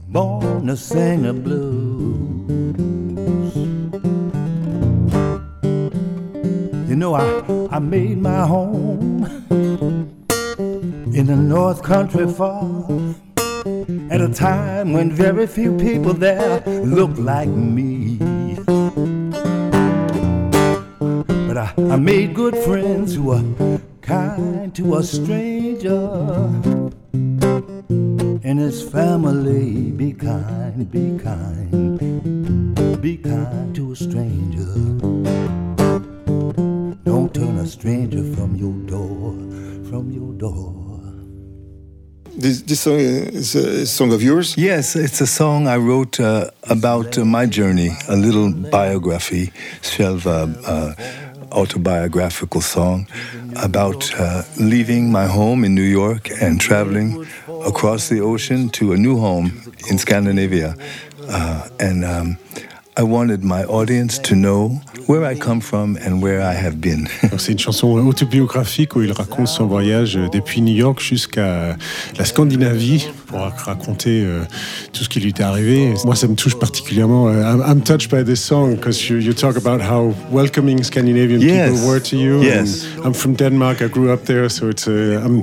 Born 0.07 0.67
to 0.67 0.78
sing 0.78 1.23
the 1.23 1.34
blues. 1.34 2.15
You 6.89 6.95
know, 6.95 7.15
I, 7.15 7.76
I 7.76 7.80
made 7.80 8.19
my 8.19 8.47
home 8.47 9.14
in 11.16 11.28
the 11.28 11.36
North 11.36 11.82
Country 11.82 12.28
far 12.28 12.91
at 14.11 14.20
a 14.20 14.28
time 14.34 14.91
when 14.91 15.09
very 15.09 15.47
few 15.47 15.78
people 15.78 16.13
there 16.13 16.59
looked 16.84 17.18
like 17.18 17.47
me. 17.47 18.18
But 21.47 21.57
I, 21.57 21.74
I 21.78 21.95
made 21.95 22.34
good 22.36 22.57
friends 22.57 23.16
who 23.16 23.24
were 23.32 23.80
kind 24.01 24.76
to 24.76 24.95
a 24.97 25.03
stranger. 25.03 26.05
And 28.43 28.59
his 28.59 28.84
family, 28.84 29.91
be 29.91 30.11
kind, 30.11 30.91
be 30.91 31.18
kind, 31.18 33.01
be 33.01 33.16
kind 33.16 33.74
to 33.74 33.93
a 33.93 33.95
stranger. 33.95 34.74
Don't 37.05 37.34
turn 37.34 37.57
a 37.57 37.66
stranger 37.66 38.34
This, 42.45 42.61
this 42.61 42.81
song 42.81 42.99
is 42.99 43.55
a 43.55 43.87
song 43.87 44.13
of 44.13 44.21
yours? 44.21 44.55
Yes, 44.55 44.95
it's 44.95 45.19
a 45.19 45.25
song 45.25 45.67
I 45.67 45.77
wrote 45.77 46.19
uh, 46.19 46.51
about 46.69 47.17
uh, 47.17 47.25
my 47.25 47.47
journey, 47.47 47.89
a 48.07 48.15
little 48.15 48.51
biography, 48.51 49.51
själva 49.81 50.47
uh, 50.67 50.93
autobiographical 51.51 52.61
song 52.61 53.07
about 53.63 54.13
uh, 54.19 54.43
leaving 54.59 55.11
my 55.11 55.25
home 55.25 55.65
in 55.65 55.73
New 55.73 55.89
York 55.89 56.29
and 56.39 56.61
traveling 56.61 57.25
across 57.65 58.09
the 58.09 58.21
ocean 58.21 58.69
to 58.69 58.93
a 58.93 58.95
new 58.95 59.17
home 59.17 59.51
in 59.89 59.97
Scandinavia. 59.97 60.75
Uh, 61.27 61.67
and 61.79 62.05
um, 62.05 62.37
I 62.97 63.03
wanted 63.03 63.43
my 63.43 63.65
audience 63.65 64.17
to 64.19 64.35
know 64.35 64.79
where 65.07 65.25
I 65.25 65.35
come 65.35 65.59
from 65.59 65.97
and 65.97 66.21
where 66.23 66.41
I 66.41 66.53
have 66.53 66.79
been. 66.79 67.09
C'est 67.37 67.51
une 67.51 67.59
chanson 67.59 67.89
autobiographique 68.07 68.95
où 68.95 69.01
il 69.01 69.11
raconte 69.11 69.49
son 69.49 69.65
voyage 69.67 70.17
depuis 70.31 70.61
New 70.61 70.73
York 70.73 71.01
jusqu'à 71.01 71.75
la 72.17 72.23
Scandinavie 72.25 73.09
pour 73.27 73.39
raconter 73.39 74.23
euh, 74.23 74.43
tout 74.93 75.03
ce 75.03 75.09
qui 75.09 75.19
lui 75.19 75.31
était 75.31 75.43
arrivé. 75.43 75.93
Moi, 76.05 76.15
ça 76.15 76.27
me 76.27 76.35
touche 76.35 76.55
particulièrement. 76.57 77.27
Uh, 77.27 77.43
I'm, 77.43 77.61
I'm 77.61 77.81
touched 77.81 78.09
by 78.09 78.23
this 78.23 78.39
song 78.41 78.75
because 78.75 79.09
you, 79.09 79.17
you 79.17 79.33
talk 79.33 79.57
about 79.57 79.81
how 79.81 80.13
welcoming 80.31 80.81
Scandinavian 80.81 81.41
Yes. 81.41 81.71
people 81.71 81.87
were 81.89 81.99
to 81.99 82.15
you. 82.15 82.41
Yes. 82.43 82.85
And 82.95 83.07
I'm 83.07 83.13
from 83.13 83.33
Denmark. 83.35 83.81
I 83.81 83.89
grew 83.89 84.13
up 84.13 84.23
there, 84.23 84.47
so 84.47 84.69
it's 84.69 84.87
uh, 84.87 85.21
I'm, 85.21 85.41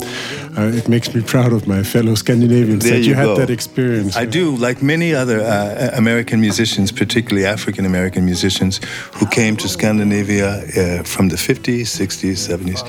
uh, 0.57 0.75
it 0.75 0.89
makes 0.89 1.15
me 1.15 1.21
proud 1.21 1.53
of 1.53 1.67
my 1.67 1.83
fellow 1.83 2.15
Scandinavians 2.15 2.83
There 2.83 2.95
that 2.95 3.01
you, 3.05 3.11
you 3.11 3.15
had 3.15 3.37
that 3.37 3.51
experience. 3.51 4.17
I 4.17 4.25
do, 4.25 4.57
like 4.57 4.83
many 4.83 5.15
other 5.15 5.41
uh, 5.41 5.91
American 5.99 6.41
musicians, 6.41 6.91
particularly 6.91 7.42
African 7.45 7.85
American 7.85 8.25
musicians, 8.25 8.81
who 9.15 9.27
came 9.27 9.57
to 9.57 9.69
Scandinavia 9.69 10.63
uh, 10.63 11.03
from 11.05 11.29
the 11.29 11.37
50s, 11.37 11.87
60s, 11.87 12.49
70s, 12.49 12.83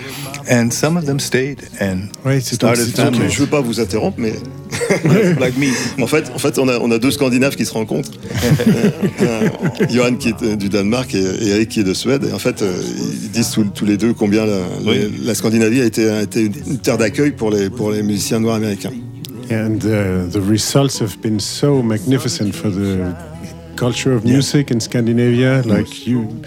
and 0.49 0.73
some 0.73 0.97
of 0.97 1.05
them 1.05 1.19
stayed 1.19 1.63
and 1.79 2.09
started 2.41 2.93
families. 2.95 3.31
Je 3.31 3.39
veux 3.41 3.49
pas 3.49 3.61
vous 3.61 3.79
interrompre, 3.79 4.19
mais 4.19 4.33
like 5.39 5.57
me. 5.57 5.67
En 6.01 6.07
fait, 6.07 6.31
en 6.33 6.39
fait, 6.39 6.57
on 6.59 6.67
a, 6.67 6.77
on 6.79 6.91
a 6.91 6.97
deux 6.97 7.11
Scandinaves 7.11 7.55
qui 7.55 7.65
se 7.65 7.73
rencontrent. 7.73 8.11
Euh, 9.21 9.47
Johan 9.89 10.15
qui 10.15 10.29
est 10.29 10.57
du 10.57 10.69
Danemark 10.69 11.13
et, 11.15 11.19
et 11.19 11.49
Eric 11.49 11.69
qui 11.69 11.79
est 11.79 11.83
de 11.83 11.93
Suède. 11.93 12.25
Et 12.29 12.33
en 12.33 12.39
fait, 12.39 12.61
euh, 12.61 12.73
ils 13.23 13.31
disent 13.31 13.51
tous, 13.51 13.63
tous 13.63 13.85
les 13.85 13.95
deux 13.95 14.13
combien 14.13 14.45
la, 14.45 14.59
Oui. 14.85 15.13
la 15.23 15.33
Scandinavie 15.35 15.81
a 15.81 15.85
été, 15.85 16.09
a 16.09 16.21
été 16.21 16.43
une 16.43 16.79
terre 16.79 16.97
d'accueil 16.97 17.31
pour 17.31 17.51
les, 17.51 17.69
pour 17.69 17.91
les 17.91 18.03
musiciens 18.03 18.39
noirs 18.39 18.55
américains. 18.55 18.91
And 19.51 19.77
uh, 19.85 20.29
the 20.29 20.41
results 20.41 20.99
have 20.99 21.17
been 21.21 21.39
so 21.39 21.81
magnificent 21.83 22.53
for 22.53 22.69
the 22.69 23.15
culture 23.75 24.13
of 24.13 24.23
music 24.23 24.71
in 24.71 24.79
Scandinavia. 24.79 25.61
Like 25.63 26.07
you, 26.07 26.41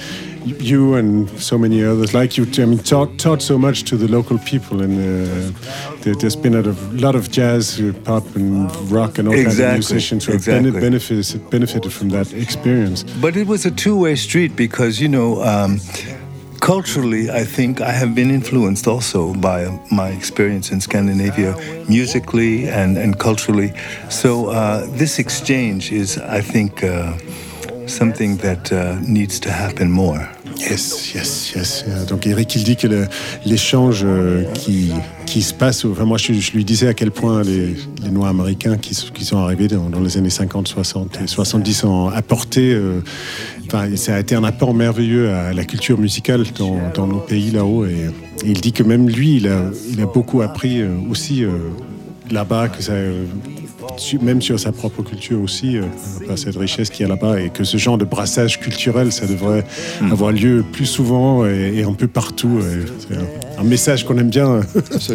you 0.45 0.95
and 0.95 1.29
so 1.41 1.59
many 1.59 1.85
others, 1.85 2.15
like 2.15 2.37
you, 2.37 2.47
I 2.63 2.67
mean, 2.67 2.79
taught, 2.79 3.19
taught 3.19 3.43
so 3.43 3.59
much 3.59 3.83
to 3.85 3.97
the 3.97 4.09
local 4.09 4.39
people. 4.39 4.81
And 4.83 4.95
uh, 4.99 5.59
there, 6.03 6.15
there's 6.15 6.37
been 6.37 6.55
a 6.55 6.63
lot 6.93 7.15
of 7.15 7.31
jazz, 7.31 7.81
uh, 7.81 7.93
pop, 8.05 8.25
and 8.37 8.71
rock, 8.91 9.19
and 9.19 9.29
all 9.29 9.35
kinds 9.35 9.59
of 9.59 9.73
musicians 9.73 10.25
who 10.25 10.33
have 10.33 10.41
exactly. 10.41 10.71
bene- 10.71 10.81
benefited, 10.81 11.51
benefited 11.51 11.93
from 11.93 12.11
that 12.11 12.33
experience. 12.33 13.03
But 13.21 13.37
it 13.37 13.47
was 13.47 13.67
a 13.67 13.71
two-way 13.71 14.17
street 14.17 14.55
because 14.57 15.01
you 15.01 15.09
know, 15.09 15.43
um, 15.43 15.81
culturally, 16.67 17.31
I 17.31 17.45
think 17.45 17.81
I 17.81 17.93
have 17.93 18.13
been 18.13 18.29
influenced 18.29 18.89
also 18.89 19.33
by 19.35 19.69
my 19.89 20.09
experience 20.09 20.73
in 20.73 20.81
Scandinavia, 20.81 21.55
musically 21.89 22.69
and 22.69 22.99
and 22.99 23.17
culturally. 23.19 23.73
So 24.09 24.31
uh, 24.51 24.85
this 24.99 25.19
exchange 25.19 25.93
is, 25.93 26.19
I 26.19 26.43
think, 26.43 26.83
uh, 26.83 27.17
something 27.87 28.39
that 28.39 28.73
uh, 28.73 28.99
needs 29.07 29.39
to 29.41 29.51
happen 29.51 29.91
more. 29.93 30.36
Yes, 30.59 31.13
yes, 31.15 31.53
yes. 31.55 31.85
Donc 32.09 32.27
Eric, 32.27 32.55
il 32.57 32.65
dit 32.65 32.77
que 32.77 32.87
l'échange 33.45 34.03
euh, 34.05 34.45
qui, 34.55 34.91
qui 35.27 35.43
se 35.43 35.53
passe, 35.53 35.85
enfin 35.85 36.05
moi 36.05 36.19
je, 36.19 36.33
lui 36.53 36.65
disais 36.65 36.89
à 36.89 36.95
quel 36.95 37.11
point 37.11 37.43
les, 37.43 37.77
Noirs 38.11 38.31
américains 38.31 38.77
qui, 38.79 38.95
qui 39.13 39.25
sont 39.25 39.39
arrivés 39.39 39.69
dans, 39.69 40.01
les 40.01 40.17
années 40.17 40.31
50, 40.31 40.69
60 40.69 41.21
et 41.23 41.27
70 41.27 41.85
ont 41.85 42.09
apporté, 42.09 42.73
euh, 42.73 43.01
enfin 43.67 43.95
ça 43.97 44.15
a 44.15 44.21
été 44.21 44.35
un 44.35 44.45
apport 44.45 44.75
merveilleux 44.75 45.31
à 45.31 45.53
la 45.53 45.65
culture 45.65 45.99
musicale 45.99 46.45
dans, 46.59 47.07
nos 47.07 47.19
pays 47.19 47.51
là-haut. 47.51 47.85
Et, 47.85 48.11
il 48.45 48.61
dit 48.61 48.73
que 48.73 48.83
même 48.83 49.09
lui, 49.09 49.37
il 49.37 49.49
a, 49.49 50.07
beaucoup 50.07 50.43
appris 50.43 50.81
euh, 50.81 50.91
aussi 51.11 51.45
là-bas, 52.31 52.69
que 52.69 52.83
ça, 52.83 52.93
même 54.23 54.41
sur 54.43 54.59
sa 54.59 54.73
propre 54.73 55.03
culture 55.03 55.41
aussi, 55.41 55.77
euh, 55.79 55.83
cette 56.37 56.57
richesse 56.57 56.91
qu'il 56.91 57.03
y 57.03 57.05
a 57.05 57.09
là-bas, 57.09 57.41
et 57.41 57.51
que 57.51 57.65
ce 57.65 57.77
genre 57.77 57.99
de 57.99 58.05
brassage 58.05 58.61
culturel, 58.61 59.13
ça 59.13 59.27
devrait 59.27 59.65
Hmm. 60.01 60.13
avoir 60.13 60.33
lieu 60.33 60.65
plus 60.73 60.87
souvent 60.87 61.47
et, 61.47 61.73
et 61.77 61.83
un 61.85 61.93
peu 61.95 62.07
partout. 62.09 62.61
C'est 62.99 63.15
un, 63.17 63.61
un 63.61 63.65
message 63.65 64.05
qu'on 64.05 64.19
aime 64.19 64.29
bien 64.31 64.61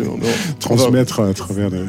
transmettre 0.59 1.19
à 1.19 1.33
travers 1.33 1.69
le... 1.69 1.85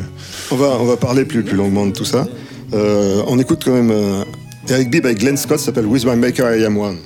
On 0.50 0.56
va, 0.56 0.76
on 0.80 0.84
va 0.84 0.96
parler 0.96 1.24
plus, 1.24 1.42
plus 1.42 1.56
longuement 1.56 1.86
de 1.86 1.92
tout 1.92 2.04
ça. 2.04 2.26
Euh, 2.74 3.22
on 3.26 3.38
écoute 3.38 3.62
quand 3.64 3.72
même 3.72 3.90
euh, 3.90 4.24
Eric 4.68 4.90
Bibb 4.90 5.04
avec 5.06 5.18
Glenn 5.18 5.36
Scott, 5.36 5.58
s'appelle 5.58 5.86
With 5.86 6.04
My 6.06 6.16
Maker 6.16 6.56
I 6.56 6.64
Am 6.64 6.76
One. 6.78 6.96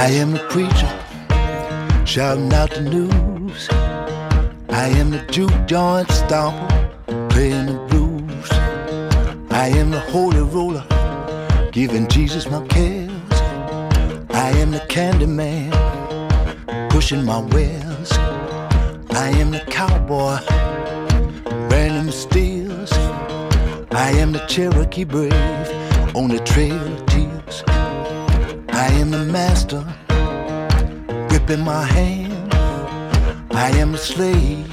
I 0.00 0.10
am 0.10 0.30
the 0.30 0.38
preacher 0.48 2.06
shouting 2.06 2.52
out 2.52 2.70
the 2.70 2.82
news. 2.82 3.68
I 4.68 4.86
am 5.00 5.10
the 5.10 5.18
juke 5.28 5.66
joint 5.66 6.06
stomper 6.06 7.28
playing 7.28 7.66
the 7.66 7.78
blues. 7.88 8.48
I 9.50 9.66
am 9.80 9.90
the 9.90 9.98
holy 9.98 10.40
roller 10.40 10.86
giving 11.72 12.06
Jesus 12.06 12.48
my 12.48 12.64
cares. 12.68 13.10
I 14.30 14.50
am 14.62 14.70
the 14.70 14.86
candy 14.88 15.26
man 15.26 15.72
pushing 16.90 17.24
my 17.24 17.40
wares. 17.40 18.12
I 19.10 19.30
am 19.42 19.50
the 19.50 19.64
cowboy 19.66 20.38
burning 21.68 22.06
the 22.06 22.12
steels. 22.12 22.92
I 23.90 24.12
am 24.12 24.30
the 24.30 24.46
Cherokee 24.46 25.02
brave 25.02 25.34
on 26.14 26.28
the 26.28 26.38
trail. 26.44 27.07
I 28.80 28.86
am 28.92 29.10
the 29.10 29.24
master 29.24 29.84
gripping 31.28 31.64
my 31.64 31.82
hand. 31.82 32.54
I 33.50 33.70
am 33.70 33.94
a 33.94 33.98
slave 33.98 34.68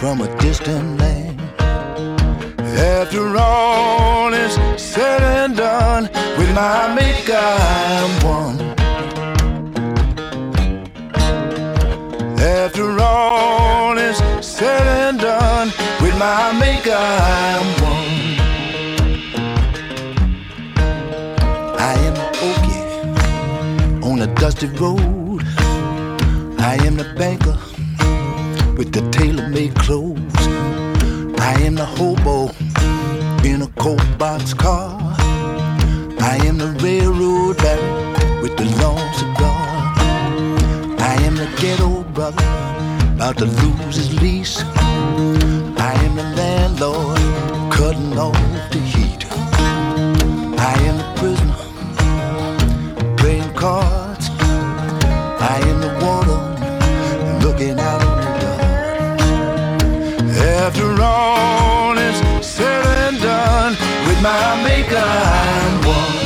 from 0.00 0.22
a 0.22 0.36
distant 0.38 0.98
land. 0.98 1.38
After 2.98 3.36
all 3.36 4.32
is 4.32 4.54
said 4.80 5.20
and 5.20 5.54
done, 5.54 6.04
with 6.38 6.54
my 6.54 6.94
maker 6.94 7.36
I'm 7.36 8.12
one. 8.38 8.58
After 12.40 12.98
all 13.00 13.98
is 13.98 14.16
said 14.40 14.86
and 15.04 15.20
done, 15.20 15.68
with 16.00 16.16
my 16.18 16.52
maker 16.58 16.96
I'm 16.96 17.66
one. 17.66 17.73
Dusty 24.44 24.66
road. 24.78 25.40
I 26.58 26.76
am 26.84 26.96
the 26.98 27.14
banker 27.16 27.56
with 28.76 28.92
the 28.92 29.00
tailor-made 29.10 29.74
clothes. 29.74 30.46
I 31.50 31.54
am 31.62 31.76
the 31.76 31.86
hobo 31.86 32.52
in 33.42 33.62
a 33.62 33.68
cold 33.78 34.18
box 34.18 34.52
car. 34.52 35.00
I 36.32 36.36
am 36.44 36.58
the 36.58 36.72
railroad 36.84 37.56
baron 37.56 38.42
with 38.42 38.54
the 38.58 38.66
long 38.82 39.06
cigar. 39.14 39.64
I 41.10 41.16
am 41.22 41.36
the 41.36 41.48
ghetto 41.58 42.02
brother 42.12 42.44
about 43.14 43.38
to 43.38 43.46
lose 43.46 43.96
his 43.96 44.20
lease. 44.20 44.73
My 64.24 64.62
maker 64.64 64.96
I'm 64.96 65.86
one. 65.86 66.23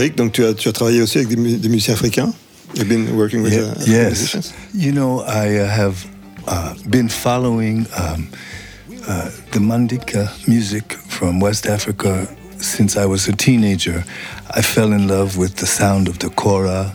Eric, 0.00 0.16
donc 0.16 0.32
tu 0.32 0.44
as, 0.44 0.54
tu 0.54 0.68
as 0.68 0.72
travaillé 0.72 1.02
aussi 1.02 1.18
avec 1.18 1.28
des, 1.28 1.36
mu- 1.36 1.56
des 1.56 1.68
musiciens 1.68 1.94
africains 1.94 2.32
You've 2.74 2.88
been 2.88 3.16
working 3.16 3.42
with 3.42 3.52
Ye- 3.52 3.60
uh, 3.60 3.74
yes. 3.86 4.10
musicians 4.10 4.52
You 4.74 4.92
know, 4.92 5.20
I 5.26 5.58
uh, 5.58 5.66
have 5.66 6.06
uh, 6.46 6.74
been 6.88 7.08
following 7.08 7.86
um, 7.98 8.28
uh, 9.08 9.30
the 9.52 9.58
Mandinka 9.60 10.30
music 10.46 10.92
from 11.08 11.40
West 11.40 11.66
Africa 11.66 12.26
since 12.60 12.96
I 12.96 13.06
was 13.06 13.26
a 13.28 13.32
teenager. 13.32 14.04
I 14.50 14.62
fell 14.62 14.92
in 14.92 15.08
love 15.08 15.36
with 15.36 15.56
the 15.56 15.66
sound 15.66 16.08
of 16.08 16.18
the 16.18 16.28
kora. 16.30 16.94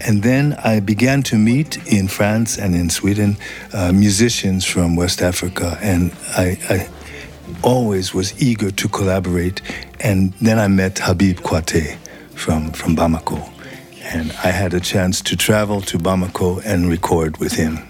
And 0.00 0.22
then 0.22 0.54
I 0.64 0.80
began 0.80 1.22
to 1.24 1.36
meet 1.36 1.76
in 1.92 2.08
France 2.08 2.56
and 2.56 2.74
in 2.74 2.88
Sweden 2.88 3.36
uh, 3.74 3.92
musicians 3.92 4.64
from 4.64 4.96
West 4.96 5.20
Africa. 5.20 5.76
And 5.82 6.12
I, 6.38 6.56
I 6.70 6.88
always 7.62 8.14
was 8.14 8.32
eager 8.40 8.70
to 8.70 8.88
collaborate. 8.88 9.60
And 10.00 10.32
then 10.40 10.58
I 10.58 10.68
met 10.68 10.98
Habib 11.00 11.40
Koité 11.40 11.98
from, 12.34 12.72
from 12.72 12.96
Bamako. 12.96 13.48
And 14.02 14.32
I 14.44 14.50
had 14.50 14.74
a 14.74 14.80
chance 14.80 15.20
to 15.22 15.36
travel 15.36 15.80
to 15.82 15.98
Bamako 15.98 16.62
and 16.64 16.90
record 16.90 17.38
with 17.38 17.52
him. 17.52 17.88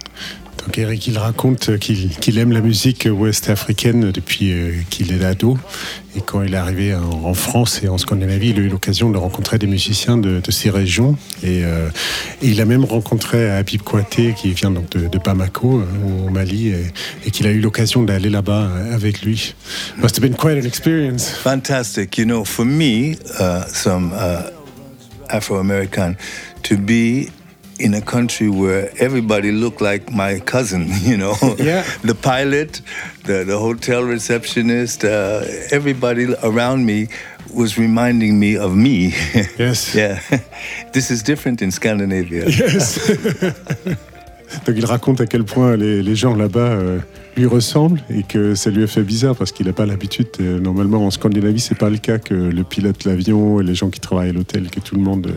Donc 0.64 0.78
Eric, 0.78 1.08
il 1.08 1.18
raconte 1.18 1.78
qu'il 1.78 2.38
aime 2.38 2.52
la 2.52 2.60
musique 2.60 3.08
ouest-africaine 3.10 4.12
depuis 4.12 4.52
euh, 4.52 4.72
qu'il 4.90 5.12
est 5.12 5.24
ado. 5.24 5.58
Et 6.14 6.20
quand 6.20 6.42
il 6.42 6.54
est 6.54 6.58
arrivé 6.58 6.94
en, 6.94 7.34
France 7.34 7.80
et 7.82 7.88
en 7.88 7.98
Scandinavie, 7.98 8.50
il 8.50 8.58
a 8.58 8.62
eu 8.62 8.68
l'occasion 8.68 9.10
de 9.10 9.16
rencontrer 9.18 9.58
des 9.58 9.66
musiciens 9.66 10.18
de, 10.18 10.40
ces 10.50 10.70
régions. 10.70 11.16
Et, 11.42 11.64
euh, 11.64 11.88
et 12.42 12.48
il 12.48 12.60
a 12.60 12.64
même 12.64 12.84
rencontré 12.84 13.50
Habib 13.50 13.82
Kouaté, 13.82 14.34
qui 14.36 14.52
vient 14.52 14.70
donc 14.70 14.90
de, 14.90 15.18
Bamako, 15.18 15.80
euh, 15.80 16.26
au 16.26 16.30
Mali, 16.30 16.72
et, 17.26 17.30
qu'il 17.30 17.46
a 17.46 17.50
eu 17.50 17.60
l'occasion 17.60 18.02
d'aller 18.02 18.30
là-bas 18.30 18.70
avec 18.92 19.22
lui. 19.22 19.54
Must 19.98 20.16
have 20.16 20.20
been 20.20 20.36
quite 20.36 20.62
an 20.62 20.66
experience. 20.66 21.30
Fantastic. 21.30 22.18
You 22.18 22.26
know, 22.26 22.44
for 22.44 22.64
me, 22.64 23.16
uh, 23.40 23.64
some 23.66 24.12
uh, 24.12 24.50
Afro 25.28 25.58
American, 25.58 26.14
to 26.62 26.76
be 26.76 27.30
in 27.82 27.94
a 27.94 28.00
country 28.00 28.48
where 28.48 28.90
everybody 28.98 29.50
looked 29.52 29.80
like 29.80 30.10
my 30.12 30.40
cousin, 30.40 30.86
you 31.02 31.16
know, 31.16 31.34
Yeah. 31.58 31.82
the 32.02 32.14
pilot, 32.14 32.80
the, 33.24 33.44
the 33.44 33.58
hotel 33.58 34.02
receptionist, 34.04 35.04
uh, 35.04 35.42
everybody 35.70 36.34
around 36.42 36.86
me 36.86 37.08
was 37.54 37.76
reminding 37.76 38.38
me 38.38 38.56
of 38.56 38.74
me. 38.76 39.12
Yes. 39.58 39.94
yeah. 40.00 40.20
this 40.92 41.10
is 41.10 41.22
different 41.22 41.60
in 41.62 41.70
Scandinavia. 41.70 42.44
Yes. 42.48 42.98
Donc 44.66 44.74
il 44.76 44.84
raconte 44.84 45.20
à 45.20 45.26
quel 45.26 45.44
point 45.44 45.76
les, 45.76 46.14
gens 46.14 46.34
là-bas 46.34 46.60
euh, 46.60 46.98
lui 47.36 47.46
ressemblent 47.46 48.02
et 48.10 48.22
que 48.22 48.54
ça 48.54 48.70
lui 48.70 48.82
a 48.82 48.86
fait 48.86 49.02
bizarre 49.02 49.34
parce 49.34 49.52
qu'il 49.52 49.66
n'a 49.66 49.72
pas 49.72 49.86
l'habitude. 49.86 50.26
euh, 50.40 50.60
normalement 50.60 51.06
en 51.06 51.10
Scandinavie, 51.10 51.60
c'est 51.60 51.78
pas 51.78 51.90
le 51.90 51.98
cas 51.98 52.18
que 52.18 52.34
le 52.34 52.64
pilote 52.64 53.04
l'avion 53.04 53.60
et 53.60 53.64
les 53.64 53.74
gens 53.74 53.90
qui 53.90 54.00
travaillent 54.00 54.30
à 54.30 54.32
l'hôtel, 54.32 54.70
que 54.70 54.80
tout 54.80 54.94
le 54.94 55.02
monde 55.02 55.32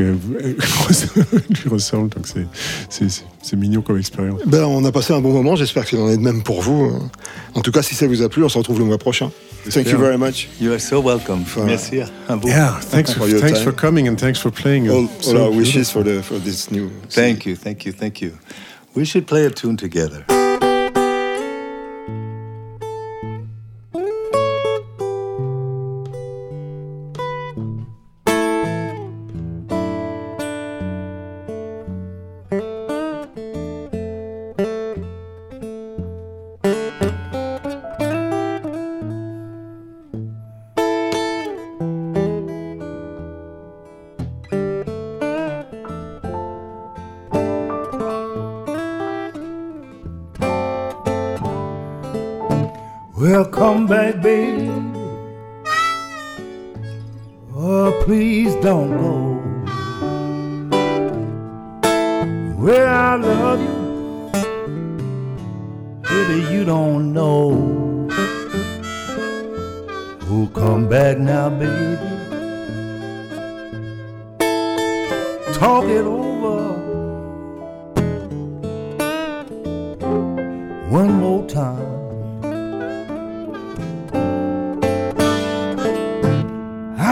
euh, 0.00 0.14
lui 0.38 1.68
ressemble. 1.68 2.10
Donc 2.10 2.26
c'est- 2.26 3.24
c'est 3.46 3.50
c'est- 3.50 3.56
c'est 3.56 3.56
mignon 3.56 3.80
comme 3.82 3.98
expérience. 3.98 4.40
Ben, 4.46 4.64
on 4.64 4.84
a 4.84 4.90
passé 4.92 5.12
un 5.12 5.20
bon 5.20 5.32
moment, 5.32 5.54
j'espère 5.56 5.86
qu'il 5.86 5.98
en 6.00 6.08
est 6.10 6.16
de 6.16 6.22
même 6.22 6.42
pour 6.42 6.62
vous. 6.62 6.92
En 7.54 7.60
tout 7.60 7.70
cas, 7.72 7.82
si 7.82 7.94
ça 7.94 8.06
vous 8.06 8.22
a 8.22 8.28
plu, 8.28 8.42
on 8.44 8.48
se 8.48 8.58
retrouve 8.58 8.78
le 8.80 8.84
mois 8.84 8.98
prochain. 8.98 9.30
Thank 9.70 9.88
you 9.88 9.98
very 9.98 10.16
much. 10.18 10.48
You 10.60 10.72
are 10.72 10.80
so 10.80 11.00
welcome. 11.02 11.44
Merci 11.64 12.00
à 12.28 12.36
vous. 12.36 12.48
Yeah, 12.48 12.78
thanks 12.90 13.12
for, 13.12 13.22
For 13.22 13.28
your 13.28 13.40
thanks 13.40 13.58
time. 13.58 13.64
for 13.64 13.72
coming 13.74 14.08
and 14.08 14.16
thanks 14.16 14.38
for 14.40 14.50
playing. 14.52 14.88
All, 14.88 15.08
So 15.20 15.30
all 15.30 15.36
our 15.36 15.50
beautiful. 15.50 15.58
wishes 15.58 15.90
for, 15.90 16.04
the, 16.04 16.22
for 16.22 16.38
this 16.38 16.70
new. 16.70 16.90
Thank 17.10 17.46
you, 17.46 17.56
thank 17.56 17.84
you, 17.84 17.92
thank 17.92 18.20
you. 18.20 18.32
We 18.94 19.04
should 19.04 19.26
play 19.26 19.44
a 19.46 19.50
tune 19.50 19.76
together. 19.76 20.24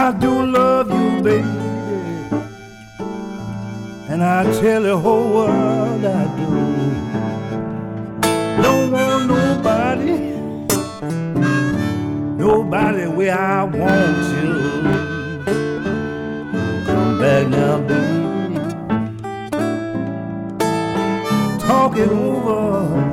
I 0.05 0.11
do 0.11 0.45
love 0.45 0.91
you, 0.91 1.23
baby. 1.23 1.47
And 4.07 4.23
I 4.23 4.43
tell 4.61 4.83
the 4.83 4.95
whole 4.95 5.33
world 5.33 6.05
I 6.05 6.25
do. 6.37 6.45
Don't 8.61 8.91
want 8.91 9.25
nobody, 9.27 10.17
nobody 12.37 13.07
where 13.07 13.35
I 13.35 13.63
want 13.63 14.17
you. 14.35 14.53
Come 16.85 17.17
back 17.19 17.47
now, 17.47 17.79
baby. 17.89 18.59
Talk 21.65 21.97
it 21.97 22.09
over 22.09 23.04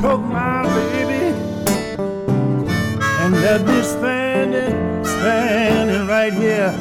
took 0.00 0.20
my 0.22 0.62
baby 0.62 1.36
and 3.20 3.34
left 3.34 3.64
me 3.66 3.82
standing, 3.82 5.04
standing 5.04 6.06
right 6.06 6.32
here. 6.32 6.72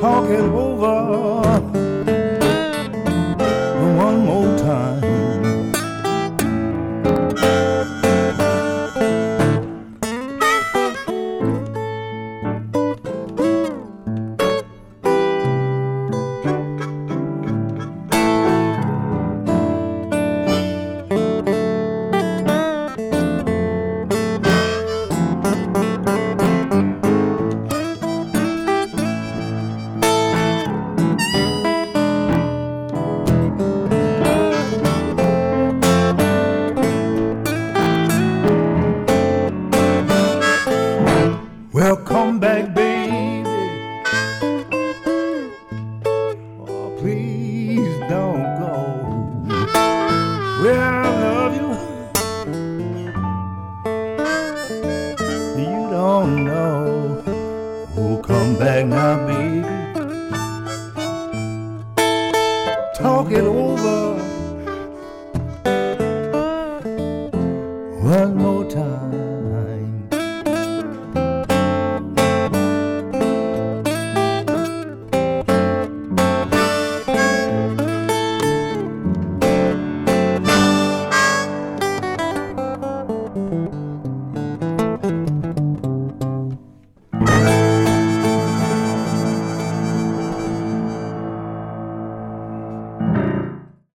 Talking 0.00 0.52